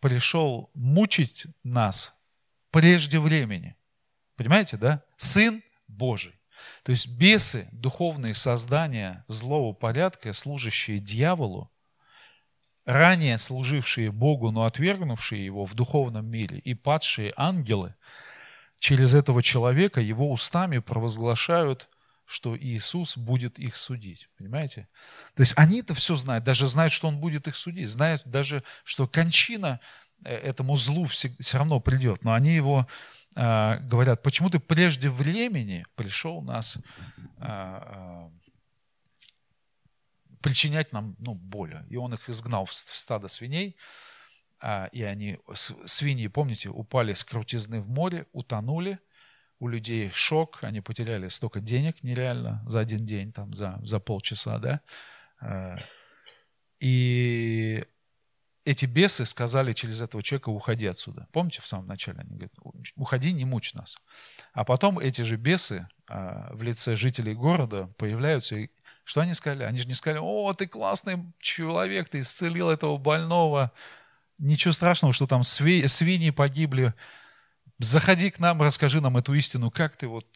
[0.00, 2.14] пришел мучить нас
[2.70, 3.76] прежде времени?»
[4.36, 5.02] Понимаете, да?
[5.16, 6.34] Сын Божий.
[6.82, 11.70] То есть бесы, духовные создания злого порядка, служащие дьяволу,
[12.84, 17.94] ранее служившие Богу, но отвергнувшие его в духовном мире, и падшие ангелы,
[18.78, 21.88] через этого человека его устами провозглашают,
[22.24, 24.28] что Иисус будет их судить.
[24.38, 24.88] Понимаете?
[25.34, 28.64] То есть они это все знают, даже знают, что Он будет их судить, знают даже,
[28.84, 29.80] что кончина
[30.24, 32.88] э, этому злу все, все равно придет, но они его
[33.34, 36.78] говорят, почему ты прежде времени пришел нас
[37.38, 38.28] э,
[40.42, 41.82] причинять нам ну, боль.
[41.88, 43.76] И он их изгнал в стадо свиней,
[44.60, 48.98] а, и они, свиньи, помните, упали с крутизны в море, утонули,
[49.58, 54.58] у людей шок, они потеряли столько денег нереально за один день, там, за, за полчаса,
[54.58, 54.80] да.
[55.40, 55.76] А,
[56.80, 57.84] и
[58.64, 61.26] эти бесы сказали через этого человека, уходи отсюда.
[61.32, 62.52] Помните, в самом начале они говорят,
[62.96, 63.96] уходи, не мучь нас.
[64.52, 68.70] А потом эти же бесы а, в лице жителей города появляются и
[69.04, 69.64] что они сказали?
[69.64, 73.72] Они же не сказали, о, ты классный человек, ты исцелил этого больного.
[74.38, 76.94] Ничего страшного, что там сви- свиньи погибли.
[77.78, 79.72] Заходи к нам, расскажи нам эту истину.
[79.72, 80.26] Как ты вот,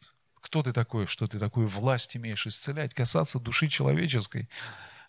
[0.41, 4.49] кто ты такой, что ты такую власть имеешь исцелять, касаться души человеческой.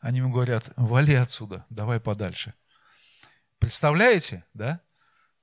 [0.01, 2.55] Они ему говорят, вали отсюда, давай подальше.
[3.59, 4.81] Представляете, да?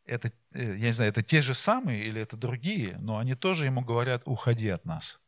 [0.05, 3.65] Это, э, я не знаю, это те же самые или это другие, но они тоже
[3.65, 5.19] ему говорят, уходи от нас.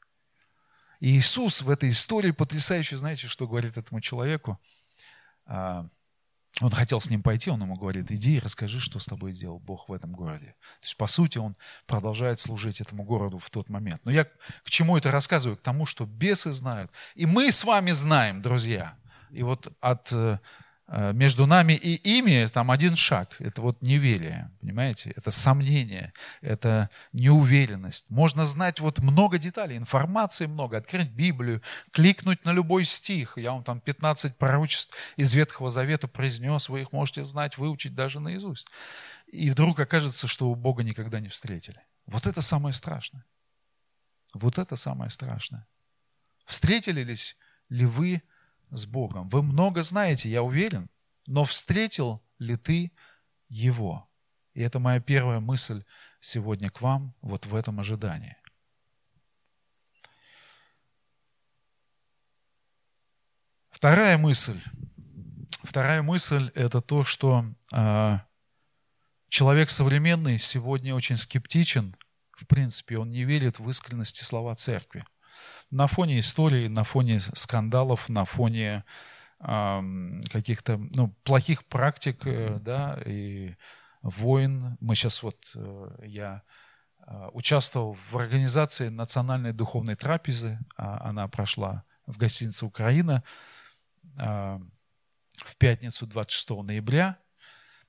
[0.99, 4.59] И Иисус в этой истории потрясающе, знаете, что говорит этому человеку?
[5.45, 5.87] А,
[6.59, 9.59] он хотел с ним пойти, он ему говорит, иди и расскажи, что с тобой сделал
[9.59, 10.55] Бог в этом городе.
[10.79, 14.01] То есть, по сути, он продолжает служить этому городу в тот момент.
[14.05, 15.57] Но я к чему это рассказываю?
[15.57, 16.91] К тому, что бесы знают.
[17.13, 18.97] И мы с вами знаем, друзья.
[19.29, 20.39] И вот от э,
[20.87, 23.35] между нами и ими там один шаг.
[23.39, 25.11] Это вот неверие, понимаете?
[25.15, 28.09] Это сомнение, это неуверенность.
[28.09, 33.37] Можно знать вот много деталей, информации много, открыть Библию, кликнуть на любой стих.
[33.37, 38.21] Я вам там 15 пророчеств из Ветхого Завета произнес, вы их можете знать, выучить даже
[38.21, 38.67] наизусть.
[39.27, 41.81] И вдруг окажется, что у Бога никогда не встретили.
[42.05, 43.25] Вот это самое страшное.
[44.33, 45.67] Вот это самое страшное.
[46.45, 47.05] Встретили
[47.69, 48.21] ли вы
[48.71, 49.29] с Богом.
[49.29, 50.89] Вы много знаете, я уверен,
[51.25, 52.91] но встретил ли ты
[53.49, 54.09] Его?
[54.53, 55.83] И это моя первая мысль
[56.19, 58.37] сегодня к вам, вот в этом ожидании.
[63.69, 64.59] Вторая мысль.
[65.63, 68.19] Вторая мысль– это то, что э,
[69.29, 71.95] человек современный сегодня очень скептичен.
[72.31, 75.05] В принципе, он не верит в искренности слова церкви
[75.71, 78.83] на фоне истории, на фоне скандалов, на фоне
[79.39, 83.55] э, каких-то ну, плохих практик, э, да, и
[84.01, 84.77] войн.
[84.79, 86.43] Мы сейчас вот, э, я
[87.05, 93.23] э, участвовал в организации национальной духовной трапезы, а она прошла в гостинице «Украина»
[94.17, 94.59] э,
[95.45, 97.17] в пятницу 26 ноября.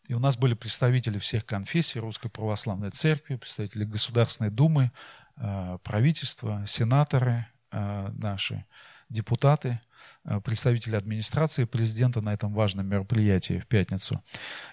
[0.08, 4.90] И у нас были представители всех конфессий Русской Православной Церкви, представители Государственной Думы,
[5.36, 8.64] э, правительства, сенаторы, наши
[9.08, 9.80] депутаты,
[10.24, 14.22] э, представители администрации президента на этом важном мероприятии в пятницу.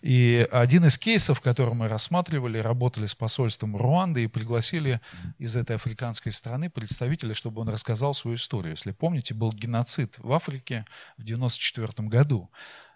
[0.01, 5.01] И один из кейсов, который мы рассматривали, работали с посольством Руанды и пригласили
[5.38, 8.73] из этой африканской страны представителя, чтобы он рассказал свою историю.
[8.73, 10.86] Если помните, был геноцид в Африке
[11.17, 12.51] в 1994 году.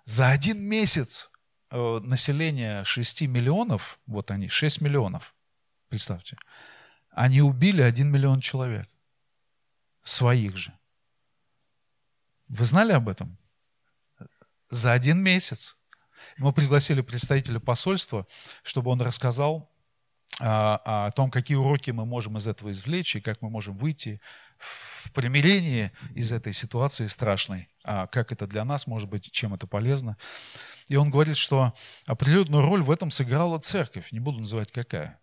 [0.06, 1.30] За один месяц
[1.72, 5.34] э, население 6 миллионов, вот они, 6 миллионов,
[5.88, 6.38] представьте,
[7.12, 8.88] они убили 1 миллион человек
[10.10, 10.78] своих же.
[12.48, 13.38] Вы знали об этом?
[14.70, 15.78] За один месяц.
[16.38, 18.28] Мы пригласили представителя посольства,
[18.64, 19.72] чтобы он рассказал
[20.40, 24.20] а, о том, какие уроки мы можем из этого извлечь и как мы можем выйти
[24.58, 29.68] в примирении из этой ситуации страшной, а как это для нас может быть, чем это
[29.68, 30.18] полезно.
[30.88, 31.74] И он говорит, что
[32.06, 35.20] определенную роль в этом сыграла церковь, не буду называть какая,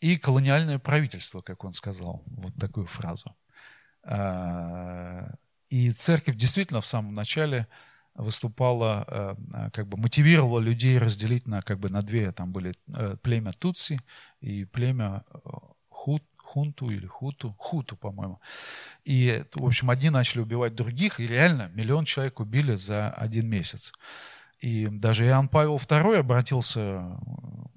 [0.00, 3.36] и колониальное правительство, как он сказал, вот такую фразу.
[4.10, 5.34] А,
[5.68, 7.66] и церковь действительно в самом начале
[8.14, 12.32] выступала, э, как бы мотивировала людей разделить на, как бы на две.
[12.32, 14.00] Там были э, племя Тутси
[14.40, 15.38] и племя э,
[15.90, 18.40] Хут, Хунту или Хуту, Хуту, по-моему.
[19.04, 23.92] И, в общем, одни начали убивать других, и реально миллион человек убили за один месяц.
[24.60, 27.16] И даже Иоанн Павел II обратился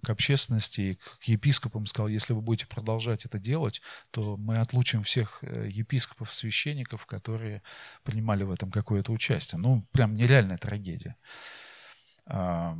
[0.03, 5.03] к общественности и к епископам, сказал, если вы будете продолжать это делать, то мы отлучим
[5.03, 7.61] всех э, епископов, священников, которые
[8.03, 9.59] принимали в этом какое-то участие.
[9.59, 11.15] Ну, прям нереальная трагедия.
[12.27, 12.75] Я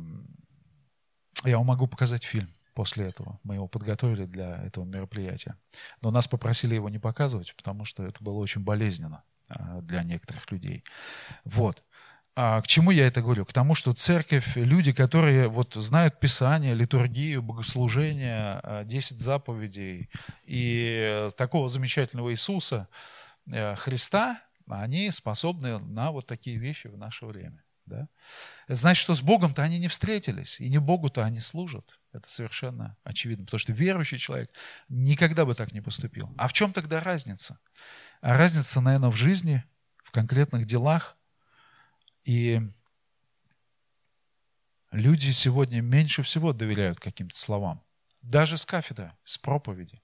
[1.44, 2.54] вам могу показать фильм.
[2.74, 3.38] после этого.
[3.42, 5.56] Мы его подготовили для этого мероприятия.
[6.00, 10.50] Но нас попросили его не показывать, потому что это было очень болезненно а, для некоторых
[10.50, 10.82] людей.
[11.44, 11.82] Вот.
[12.34, 13.44] А к чему я это говорю?
[13.44, 20.08] К тому, что церковь, люди, которые вот знают Писание, литургию, богослужение, 10 заповедей
[20.44, 22.88] и такого замечательного Иисуса,
[23.50, 27.62] э, Христа, они способны на вот такие вещи в наше время.
[27.84, 28.08] Да?
[28.66, 31.98] Это значит, что с Богом-то они не встретились, и не Богу-то они служат.
[32.12, 34.50] Это совершенно очевидно, потому что верующий человек
[34.88, 36.32] никогда бы так не поступил.
[36.38, 37.58] А в чем тогда разница?
[38.20, 39.64] А разница, наверное, в жизни,
[40.04, 41.16] в конкретных делах.
[42.24, 42.60] И
[44.90, 47.82] люди сегодня меньше всего доверяют каким-то словам.
[48.22, 50.00] Даже с кафедры, с проповеди.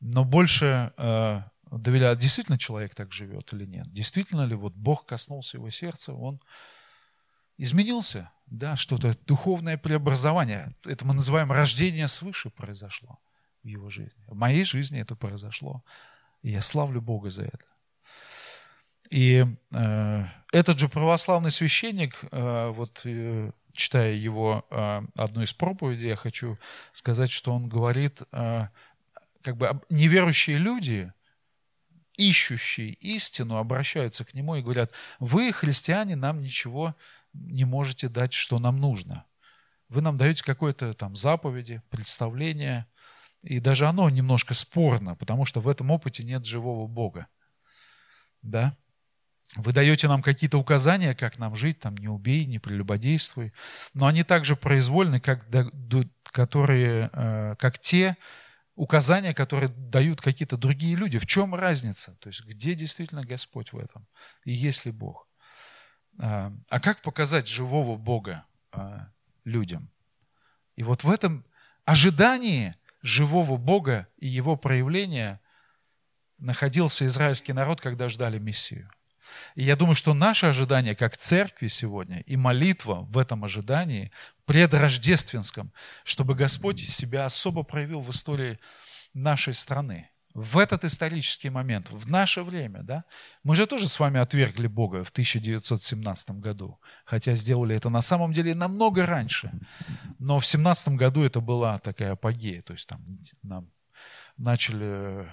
[0.00, 3.92] Но больше э, доверяют, действительно человек так живет или нет.
[3.92, 6.40] Действительно ли вот Бог коснулся его сердца, он
[7.58, 10.74] изменился, да, что-то духовное преобразование.
[10.84, 13.18] Это мы называем рождение свыше произошло
[13.62, 14.24] в его жизни.
[14.26, 15.84] В моей жизни это произошло.
[16.42, 17.64] И я славлю Бога за это.
[19.12, 26.08] И э, этот же православный священник, э, вот э, читая его э, одну из проповедей,
[26.08, 26.56] я хочу
[26.94, 28.68] сказать, что он говорит, э,
[29.42, 31.12] как бы неверующие люди,
[32.16, 36.96] ищущие истину, обращаются к нему и говорят, вы, христиане, нам ничего
[37.34, 39.26] не можете дать, что нам нужно.
[39.90, 42.86] Вы нам даете какое-то там заповеди, представление,
[43.42, 47.26] и даже оно немножко спорно, потому что в этом опыте нет живого Бога.
[48.40, 48.74] Да?
[49.56, 53.52] Вы даете нам какие-то указания, как нам жить, там, не убей, не прелюбодействуй,
[53.92, 55.46] но они также произвольны, как,
[56.32, 58.16] которые, э, как те
[58.74, 61.18] указания, которые дают какие-то другие люди.
[61.18, 62.16] В чем разница?
[62.20, 64.06] То есть где действительно Господь в этом?
[64.44, 65.28] И есть ли Бог?
[66.18, 69.08] А, а как показать живого Бога а,
[69.44, 69.90] людям?
[70.76, 71.44] И вот в этом
[71.84, 75.40] ожидании живого Бога и его проявления
[76.38, 78.90] находился израильский народ, когда ждали Мессию.
[79.54, 84.10] И я думаю, что наше ожидание как церкви сегодня и молитва в этом ожидании
[84.44, 85.72] предрождественском,
[86.04, 88.58] чтобы Господь себя особо проявил в истории
[89.14, 93.04] нашей страны в этот исторический момент, в наше время, да,
[93.42, 98.32] мы же тоже с вами отвергли Бога в 1917 году, хотя сделали это на самом
[98.32, 99.52] деле намного раньше.
[100.18, 103.04] Но в 17 году это была такая апогея, то есть там
[103.42, 103.70] нам
[104.38, 105.30] начали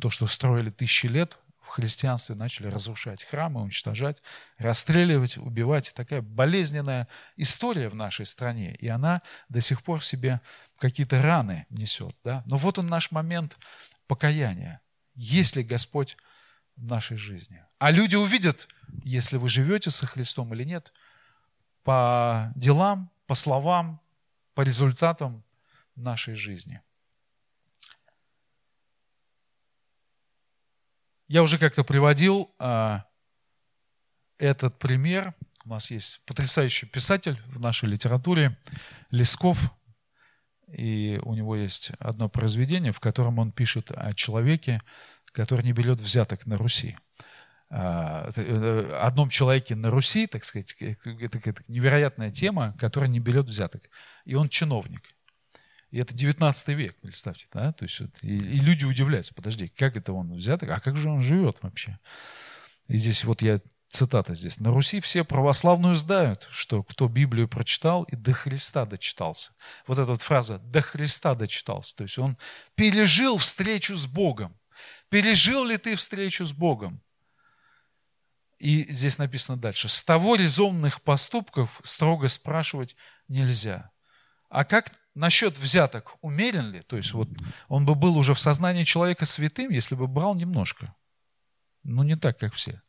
[0.00, 1.38] то, что строили тысячи лет
[1.70, 4.22] христианстве, начали разрушать храмы, уничтожать,
[4.58, 5.92] расстреливать, убивать.
[5.94, 10.40] Такая болезненная история в нашей стране, и она до сих пор в себе
[10.78, 12.16] какие-то раны несет.
[12.24, 12.42] Да?
[12.46, 13.58] Но вот он наш момент
[14.06, 14.80] покаяния,
[15.14, 16.16] есть ли Господь
[16.76, 17.64] в нашей жизни.
[17.78, 18.68] А люди увидят,
[19.04, 20.92] если вы живете со Христом или нет,
[21.82, 24.00] по делам, по словам,
[24.54, 25.44] по результатам
[25.94, 26.82] нашей жизни.
[31.30, 33.04] Я уже как-то приводил а,
[34.36, 35.32] этот пример.
[35.64, 38.58] У нас есть потрясающий писатель в нашей литературе
[39.12, 39.70] Лесков
[40.66, 44.82] и у него есть одно произведение, в котором он пишет о человеке,
[45.30, 46.98] который не берет взяток на Руси.
[47.70, 53.88] А, э, одном человеке на Руси, так сказать, это невероятная тема, которая не берет взяток.
[54.24, 55.02] И он чиновник.
[55.90, 57.72] И это 19 век, представьте, да?
[57.72, 61.20] То есть, и, и люди удивляются, подожди, как это он взяток, а как же он
[61.20, 61.98] живет вообще?
[62.88, 64.60] И здесь вот я цитата здесь.
[64.60, 69.52] На Руси все православную знают, что кто Библию прочитал и до Христа дочитался.
[69.86, 71.94] Вот эта вот фраза «до Христа дочитался».
[71.96, 72.38] То есть он
[72.76, 74.56] пережил встречу с Богом.
[75.08, 77.02] Пережил ли ты встречу с Богом?
[78.58, 79.88] И здесь написано дальше.
[79.88, 82.94] С того резонных поступков строго спрашивать
[83.26, 83.90] нельзя.
[84.50, 86.16] А как насчет взяток?
[86.20, 86.82] Умерен ли?
[86.82, 87.28] То есть вот
[87.68, 90.94] он бы был уже в сознании человека святым, если бы брал немножко.
[91.84, 92.82] Ну, не так, как все.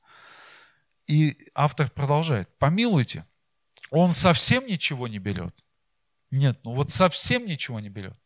[1.07, 2.57] И автор продолжает.
[2.57, 3.25] Помилуйте,
[3.91, 5.55] он совсем ничего не берет.
[6.31, 8.17] Нет, ну вот совсем ничего не берет.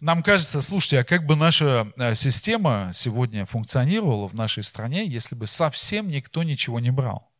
[0.00, 5.34] Нам кажется, слушайте, а как бы наша э, система сегодня функционировала в нашей стране, если
[5.34, 7.32] бы совсем никто ничего не брал?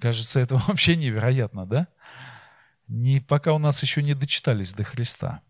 [0.00, 1.88] Кажется, это вообще невероятно, да?
[2.88, 5.42] Не, пока у нас еще не дочитались до Христа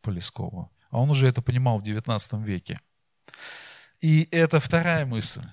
[0.00, 0.72] по Лескову.
[0.90, 2.80] А он уже это понимал в XIX веке.
[4.00, 5.44] И это вторая мысль.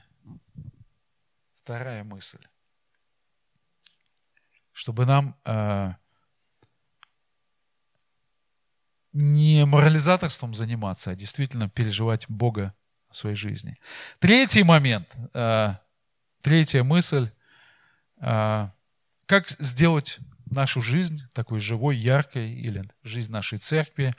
[1.55, 2.45] Вторая мысль.
[4.73, 5.93] Чтобы нам э,
[9.13, 12.73] не морализаторством заниматься, а действительно переживать Бога
[13.09, 13.77] в своей жизни.
[14.19, 15.75] Третий момент, э,
[16.41, 17.29] третья мысль.
[18.17, 18.69] Э,
[19.25, 20.19] как сделать
[20.53, 24.15] нашу жизнь, такой живой, яркой, или жизнь нашей церкви.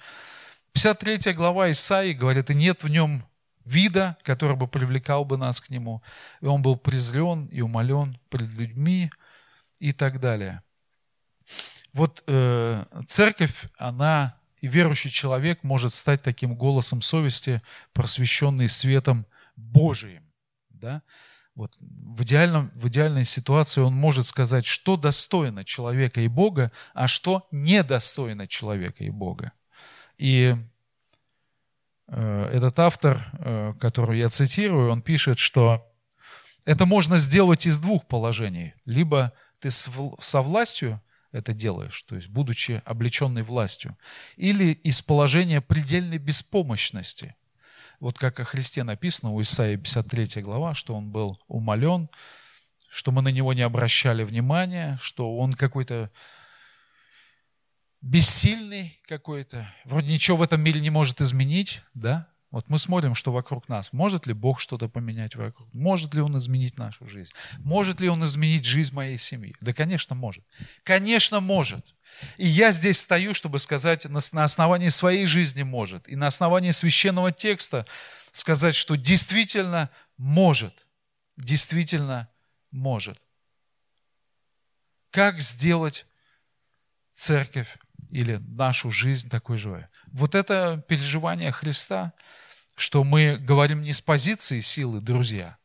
[0.72, 3.26] 53 глава Исаии говорит, и нет в нем
[3.64, 6.02] вида, который бы привлекал бы нас к нему.
[6.40, 9.10] И он был презрен и умолен пред людьми
[9.78, 10.62] и так далее.
[11.92, 17.62] Вот э, церковь, она и верующий человек может стать таким голосом совести,
[17.92, 19.26] просвещенный светом
[19.56, 20.24] Божиим.
[20.70, 21.02] Да?
[21.54, 27.06] Вот в, идеальном, в идеальной ситуации он может сказать, что достойно человека и Бога, а
[27.06, 29.52] что недостойно человека и Бога.
[30.18, 30.56] И
[32.08, 35.88] э, этот автор, э, которого я цитирую, он пишет, что
[36.64, 38.74] это можно сделать из двух положений.
[38.84, 41.00] Либо ты со властью
[41.30, 43.96] это делаешь, то есть будучи облеченной властью,
[44.36, 47.36] или из положения предельной беспомощности–
[48.04, 52.10] вот как о Христе написано у Исаии 53 глава, что он был умолен,
[52.90, 56.10] что мы на него не обращали внимания, что он какой-то
[58.02, 62.28] бессильный какой-то, вроде ничего в этом мире не может изменить, да?
[62.50, 63.90] Вот мы смотрим, что вокруг нас.
[63.94, 65.72] Может ли Бог что-то поменять вокруг?
[65.72, 67.32] Может ли Он изменить нашу жизнь?
[67.60, 69.56] Может ли Он изменить жизнь моей семьи?
[69.62, 70.44] Да, конечно, может.
[70.82, 71.93] Конечно, может.
[72.36, 77.32] И я здесь стою, чтобы сказать, на основании своей жизни может, и на основании священного
[77.32, 77.86] текста
[78.32, 80.86] сказать, что действительно может,
[81.36, 82.28] действительно
[82.70, 83.20] может.
[85.10, 86.06] Как сделать
[87.12, 87.78] церковь
[88.10, 89.86] или нашу жизнь такой живой?
[90.06, 92.12] Вот это переживание Христа,
[92.76, 95.58] что мы говорим не с позиции силы, друзья,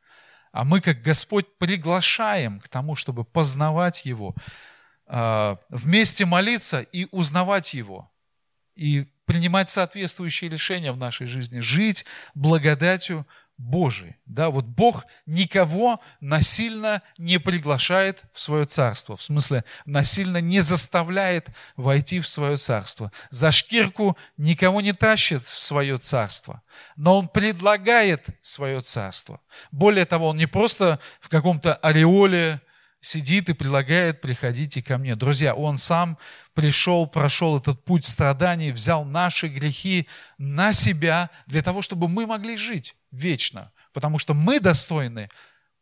[0.51, 4.35] а мы, как Господь, приглашаем к тому, чтобы познавать Его,
[5.09, 8.11] вместе молиться и узнавать Его,
[8.75, 12.05] и принимать соответствующие решения в нашей жизни, жить
[12.35, 13.27] благодатью
[13.59, 14.15] Божией.
[14.25, 21.49] Да, вот Бог никого насильно не приглашает в свое царство, в смысле насильно не заставляет
[21.75, 23.11] войти в свое царство.
[23.31, 26.61] За шкирку никого не тащит в свое царство,
[26.95, 29.41] но Он предлагает свое царство.
[29.71, 32.61] Более того, Он не просто в каком-то ореоле
[33.01, 35.15] сидит и предлагает, приходите ко мне.
[35.15, 36.17] Друзья, Он сам
[36.53, 42.57] пришел, прошел этот путь страданий, взял наши грехи на себя для того, чтобы мы могли
[42.57, 43.71] жить вечно.
[43.93, 45.29] Потому что мы достойны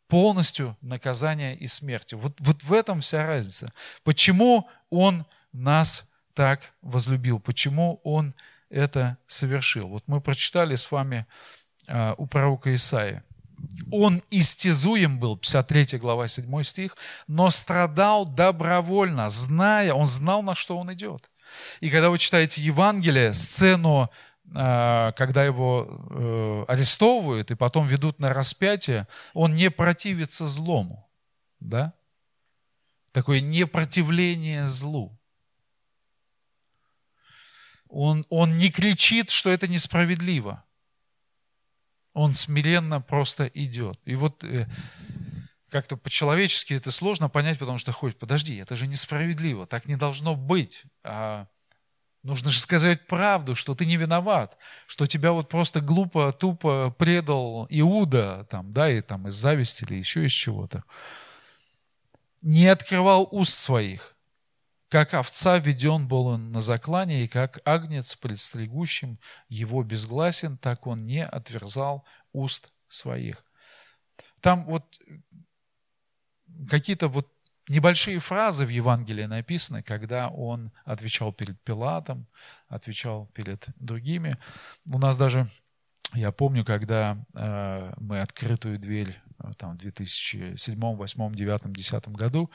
[0.06, 2.14] полностью наказания и смерти.
[2.14, 3.72] Вот, вот в этом вся разница.
[4.04, 7.40] Почему Он нас так возлюбил?
[7.40, 8.34] Почему Он
[8.70, 9.88] это совершил?
[9.88, 11.26] Вот мы прочитали с вами
[11.88, 13.24] uh, у пророка Исаия
[13.90, 16.96] он истязуем был, 53 глава, 7 стих,
[17.26, 21.30] но страдал добровольно, зная, он знал, на что он идет.
[21.80, 24.10] И когда вы читаете Евангелие, сцену,
[24.54, 31.08] а, когда его э, арестовывают и потом ведут на распятие, он не противится злому.
[31.60, 31.92] Да?
[33.12, 35.18] Такое непротивление злу.
[37.88, 40.64] Он, он не кричит, что это несправедливо.
[42.18, 44.00] Он смиренно просто идет.
[44.04, 44.66] И вот э,
[45.70, 50.34] как-то по-человечески это сложно понять, потому что, хоть, подожди, это же несправедливо, так не должно
[50.34, 50.82] быть.
[51.04, 51.46] А
[52.24, 54.58] нужно же сказать правду, что ты не виноват,
[54.88, 59.94] что тебя вот просто глупо, тупо предал Иуда, там, да, и там из зависти или
[59.94, 60.82] еще из чего-то.
[62.42, 64.16] Не открывал уст своих.
[64.88, 69.18] Как овца веден был он на заклане, и как агнец пред стригущим
[69.48, 73.44] его безгласен, так он не отверзал уст своих.
[74.40, 74.84] Там вот
[76.70, 77.28] какие-то вот
[77.68, 82.26] небольшие фразы в Евангелии написаны, когда он отвечал перед Пилатом,
[82.68, 84.38] отвечал перед другими.
[84.86, 85.48] У нас даже,
[86.14, 92.50] я помню, когда э, мы открытую дверь э, там, в 2007, 2008, 2009, 2010 году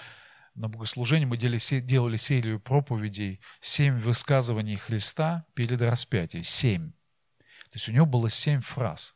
[0.55, 6.43] на богослужении мы делали серию проповедей «Семь высказываний Христа перед распятием».
[6.43, 6.91] Семь.
[7.41, 9.15] То есть у него было семь фраз.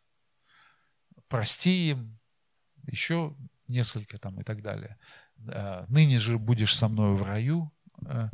[1.28, 2.20] «Прости им»,
[2.88, 3.36] еще
[3.68, 4.98] несколько там и так далее.
[5.48, 7.72] «Э, «Ныне же будешь со мною в раю»,
[8.06, 8.30] э,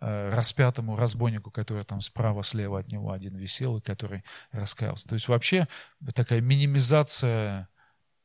[0.00, 5.06] э, распятому разбойнику, который там справа-слева от него один висел, и который раскаялся.
[5.06, 5.68] То есть вообще
[6.14, 7.68] такая минимизация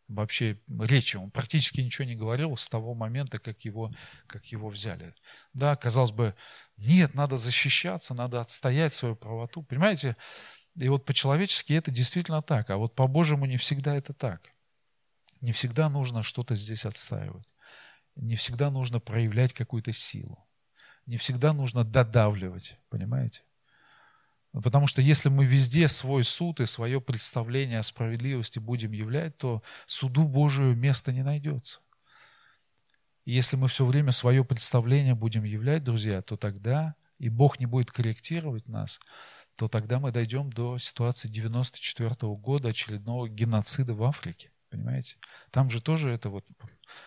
[0.07, 1.17] вообще речи.
[1.17, 3.91] Он практически ничего не говорил с того момента, как его,
[4.27, 5.15] как его взяли.
[5.53, 6.35] Да, казалось бы,
[6.77, 9.63] нет, надо защищаться, надо отстоять свою правоту.
[9.63, 10.15] Понимаете?
[10.75, 14.49] И вот по-человечески это действительно так, а вот по-божьему не всегда это так.
[15.41, 17.53] Не всегда нужно что-то здесь отстаивать.
[18.15, 20.47] Не всегда нужно проявлять какую-то силу.
[21.05, 23.43] Не всегда нужно додавливать, понимаете?
[24.53, 29.63] Потому что если мы везде свой суд и свое представление о справедливости будем являть, то
[29.87, 31.79] суду Божию места не найдется.
[33.25, 37.65] И если мы все время свое представление будем являть, друзья, то тогда, и Бог не
[37.65, 38.99] будет корректировать нас,
[39.55, 44.51] то тогда мы дойдем до ситуации 94 -го года, очередного геноцида в Африке.
[44.69, 45.15] Понимаете?
[45.51, 46.45] Там же тоже это вот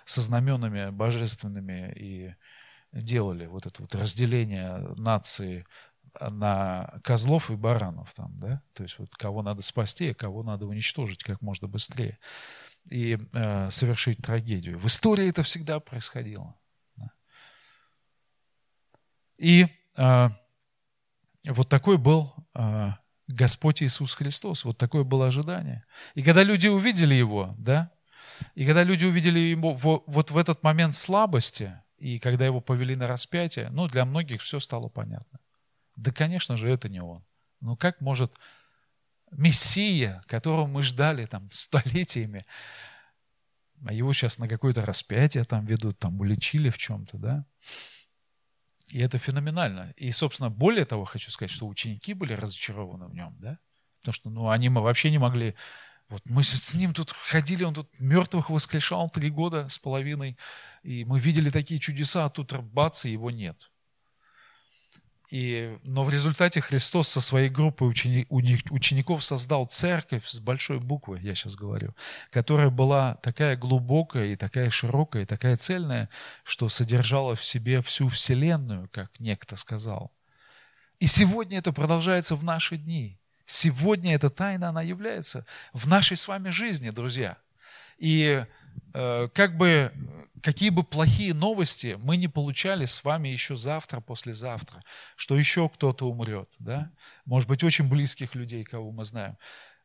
[0.04, 2.34] со знаменами божественными и
[2.92, 5.66] делали вот это вот разделение нации
[6.20, 10.66] на козлов и баранов там, да, то есть вот кого надо спасти, а кого надо
[10.66, 12.18] уничтожить как можно быстрее
[12.90, 14.78] и э, совершить трагедию.
[14.78, 16.54] В истории это всегда происходило.
[16.96, 17.10] Да.
[19.38, 20.30] И э,
[21.46, 22.90] вот такой был э,
[23.28, 25.84] Господь Иисус Христос, вот такое было ожидание.
[26.14, 27.90] И когда люди увидели Его, да,
[28.54, 32.94] и когда люди увидели Его в, вот в этот момент слабости, и когда Его повели
[32.94, 35.40] на распятие, ну, для многих все стало понятно.
[35.96, 37.24] Да, конечно же, это не Он.
[37.60, 38.34] Ну, как может
[39.32, 42.46] Мессия, которого мы ждали там столетиями,
[43.84, 47.46] а его сейчас на какое-то распятие там ведут, там уличили в чем-то, да?
[48.88, 49.92] И это феноменально.
[49.96, 53.58] И, собственно, более того, хочу сказать, что ученики были разочарованы в нем, да?
[54.00, 55.54] Потому что, ну, они мы вообще не могли...
[56.08, 60.38] Вот мы с ним тут ходили, он тут мертвых воскрешал три года с половиной,
[60.84, 63.72] и мы видели такие чудеса, а тут бац, и его нет.
[65.30, 68.26] И, но в результате Христос со своей группой учени,
[68.70, 71.96] учеников создал церковь с большой буквы, я сейчас говорю,
[72.30, 76.08] которая была такая глубокая и такая широкая и такая цельная,
[76.44, 80.12] что содержала в себе всю Вселенную, как некто сказал.
[81.00, 83.18] И сегодня это продолжается в наши дни.
[83.46, 87.36] Сегодня эта тайна, она является в нашей с вами жизни, друзья.
[87.98, 88.44] И
[88.92, 89.92] как бы,
[90.42, 94.82] какие бы плохие новости мы не получали с вами еще завтра, послезавтра,
[95.16, 96.90] что еще кто-то умрет, да?
[97.24, 99.36] Может быть, очень близких людей, кого мы знаем.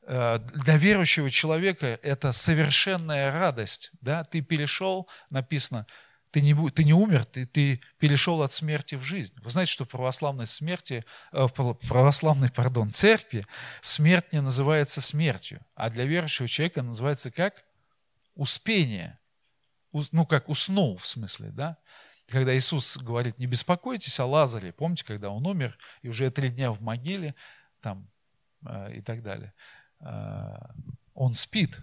[0.04, 4.24] Э, для верующего человека это совершенная радость, да?
[4.24, 5.88] Ты перешел, написано,
[6.32, 9.34] ты не, ты не умер, ты, ты перешел от смерти в жизнь.
[9.42, 13.46] Вы знаете, что в православной смерти, э, в православной, пардон, церкви
[13.82, 17.64] смерть не называется смертью, а для верующего человека называется как?
[18.42, 19.20] Успение,
[20.12, 21.78] ну как уснул в смысле, да?
[22.28, 26.72] Когда Иисус говорит, не беспокойтесь о Лазаре, помните, когда он умер, и уже три дня
[26.72, 27.36] в могиле,
[27.82, 28.10] там,
[28.66, 29.54] э, и так далее.
[30.00, 30.56] Э,
[31.14, 31.80] он спит,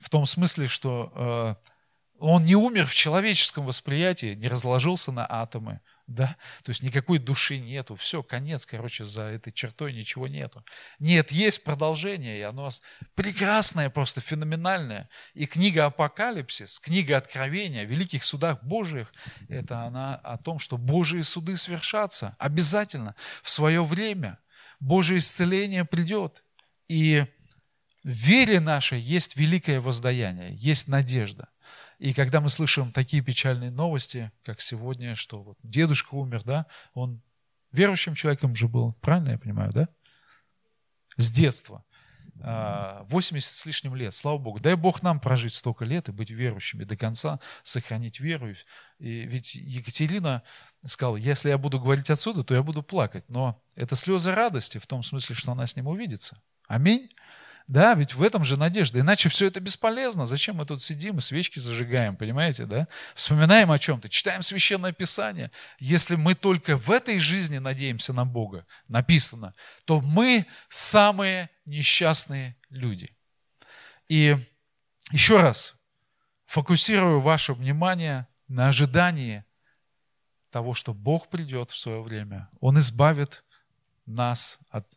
[0.00, 1.70] в том смысле, что э,
[2.20, 7.58] он не умер в человеческом восприятии, не разложился на атомы, да, то есть никакой души
[7.58, 10.64] нету, все, конец, короче, за этой чертой ничего нету.
[10.98, 12.70] Нет, есть продолжение, и оно
[13.14, 15.08] прекрасное, просто феноменальное.
[15.34, 19.12] И книга Апокалипсис, книга Откровения о великих судах Божьих,
[19.48, 24.38] это она о том, что Божьи суды свершатся обязательно в свое время.
[24.80, 26.42] Божье исцеление придет.
[26.88, 27.24] И
[28.02, 31.48] в вере нашей есть великое воздаяние, есть надежда–
[32.00, 37.20] и когда мы слышим такие печальные новости, как сегодня, что вот дедушка умер, да, он
[37.72, 39.86] верующим человеком же был, правильно я понимаю, да?
[41.18, 41.84] С детства.
[42.36, 44.60] 80 а, с лишним лет, слава Богу.
[44.60, 48.54] Дай Бог нам прожить столько лет и быть верующими до конца, сохранить веру.
[48.98, 50.42] И ведь Екатерина
[50.86, 53.28] сказала, если я буду говорить отсюда, то я буду плакать.
[53.28, 56.40] Но это слезы радости в том смысле, что она с ним увидится.
[56.66, 57.10] Аминь.
[57.70, 58.98] Да, ведь в этом же надежда.
[58.98, 60.24] Иначе все это бесполезно.
[60.24, 62.88] Зачем мы тут сидим и свечки зажигаем, понимаете, да?
[63.14, 65.52] Вспоминаем о чем-то, читаем Священное Писание.
[65.78, 69.54] Если мы только в этой жизни надеемся на Бога, написано,
[69.84, 73.14] то мы самые несчастные люди.
[74.08, 74.36] И
[75.12, 75.76] еще раз,
[76.46, 79.44] фокусирую ваше внимание на ожидании
[80.50, 82.48] того, что Бог придет в свое время.
[82.58, 83.44] Он избавит
[84.06, 84.88] нас от,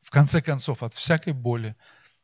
[0.00, 1.76] в конце концов, от всякой боли,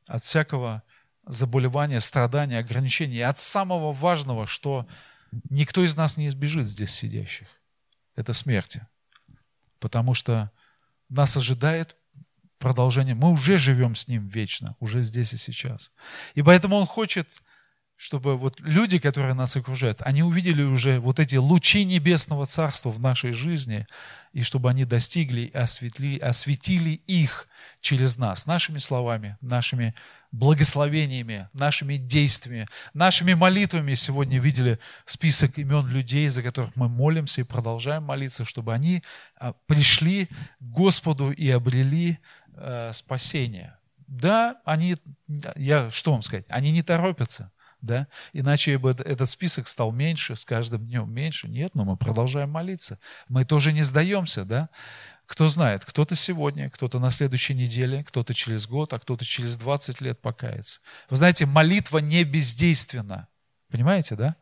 [0.08, 0.82] от всякого
[1.26, 4.88] заболевания, страдания, ограничений, от самого важного, что
[5.50, 7.46] никто из нас не избежит здесь сидящих.
[8.16, 8.86] Это смерти.
[9.78, 10.50] Потому что
[11.08, 11.96] нас ожидает
[12.58, 13.14] продолжение.
[13.14, 15.92] Мы уже живем с Ним вечно, уже здесь и сейчас.
[16.34, 17.28] И поэтому Он хочет
[17.98, 23.00] чтобы вот люди, которые нас окружают, они увидели уже вот эти лучи небесного царства в
[23.00, 23.88] нашей жизни,
[24.32, 27.48] и чтобы они достигли и осветли, осветили их
[27.80, 29.96] через нас, нашими словами, нашими
[30.30, 33.94] благословениями, нашими действиями, нашими молитвами.
[33.94, 39.02] Сегодня видели список имен людей, за которых мы молимся и продолжаем молиться, чтобы они
[39.40, 40.30] а, пришли к
[40.60, 42.20] Господу и обрели
[42.54, 43.76] э, спасение.
[44.06, 44.98] Да, они,
[45.56, 48.08] я что вам сказать, они не торопятся, да?
[48.32, 51.48] Иначе бы этот список стал меньше, с каждым днем меньше.
[51.48, 52.98] Нет, но мы продолжаем молиться.
[53.28, 54.68] Мы тоже не сдаемся, да?
[55.26, 60.00] Кто знает, кто-то сегодня, кто-то на следующей неделе, кто-то через год, а кто-то через 20
[60.00, 60.80] лет покается.
[61.10, 63.28] Вы знаете, молитва не бездейственна.
[63.70, 64.36] Понимаете, да?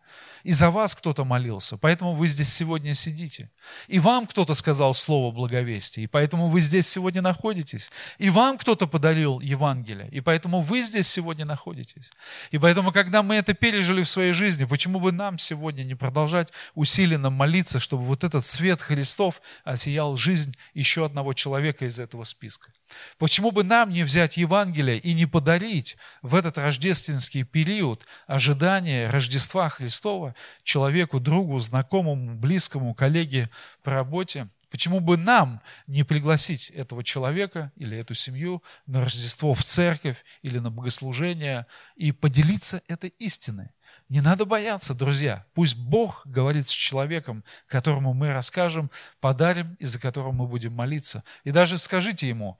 [0.46, 3.50] И за вас кто-то молился, поэтому вы здесь сегодня сидите.
[3.88, 7.90] И вам кто-то сказал слово благовестия, и поэтому вы здесь сегодня находитесь.
[8.18, 12.12] И вам кто-то подарил Евангелие, и поэтому вы здесь сегодня находитесь.
[12.52, 16.52] И поэтому, когда мы это пережили в своей жизни, почему бы нам сегодня не продолжать
[16.76, 22.70] усиленно молиться, чтобы вот этот свет Христов осиял жизнь еще одного человека из этого списка?
[23.18, 29.68] Почему бы нам не взять Евангелие и не подарить в этот рождественский период ожидания Рождества
[29.68, 33.50] Христова человеку, другу, знакомому, близкому, коллеге
[33.82, 39.64] по работе, почему бы нам не пригласить этого человека или эту семью на Рождество в
[39.64, 43.68] церковь или на богослужение и поделиться этой истиной?
[44.08, 45.46] Не надо бояться, друзья.
[45.54, 51.24] Пусть Бог говорит с человеком, которому мы расскажем, подарим и за которого мы будем молиться.
[51.42, 52.58] И даже скажите ему,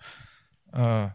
[0.73, 1.11] э,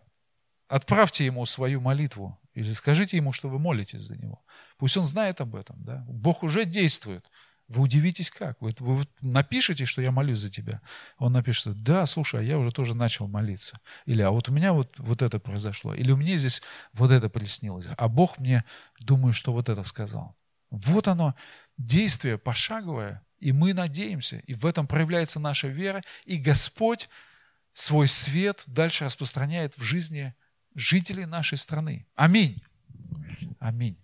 [0.70, 4.42] отправьте ему свою молитву или скажите ему, что вы молитесь за него.
[4.82, 5.76] Пусть он знает об этом.
[5.84, 6.04] Да?
[6.08, 7.30] Бог уже действует.
[7.68, 8.60] Вы удивитесь как.
[8.60, 10.82] Вы, вы напишите, что я молюсь за тебя.
[11.20, 13.80] Он напишет, да, слушай, а я уже тоже начал молиться.
[14.08, 15.94] Или, а вот у меня вот, вот это произошло.
[15.94, 16.64] Или у меня здесь
[16.94, 17.86] вот это приснилось.
[17.96, 18.66] А Бог мне,
[19.00, 20.36] думаю, что вот это сказал.
[20.72, 21.36] Вот оно,
[21.78, 24.40] действие пошаговое, и мы надеемся.
[24.48, 26.02] И в этом проявляется наша вера.
[26.26, 27.08] И Господь
[27.74, 30.34] свой свет дальше распространяет в жизни
[30.74, 32.08] жителей нашей страны.
[32.16, 32.64] Аминь.
[33.60, 34.02] Аминь.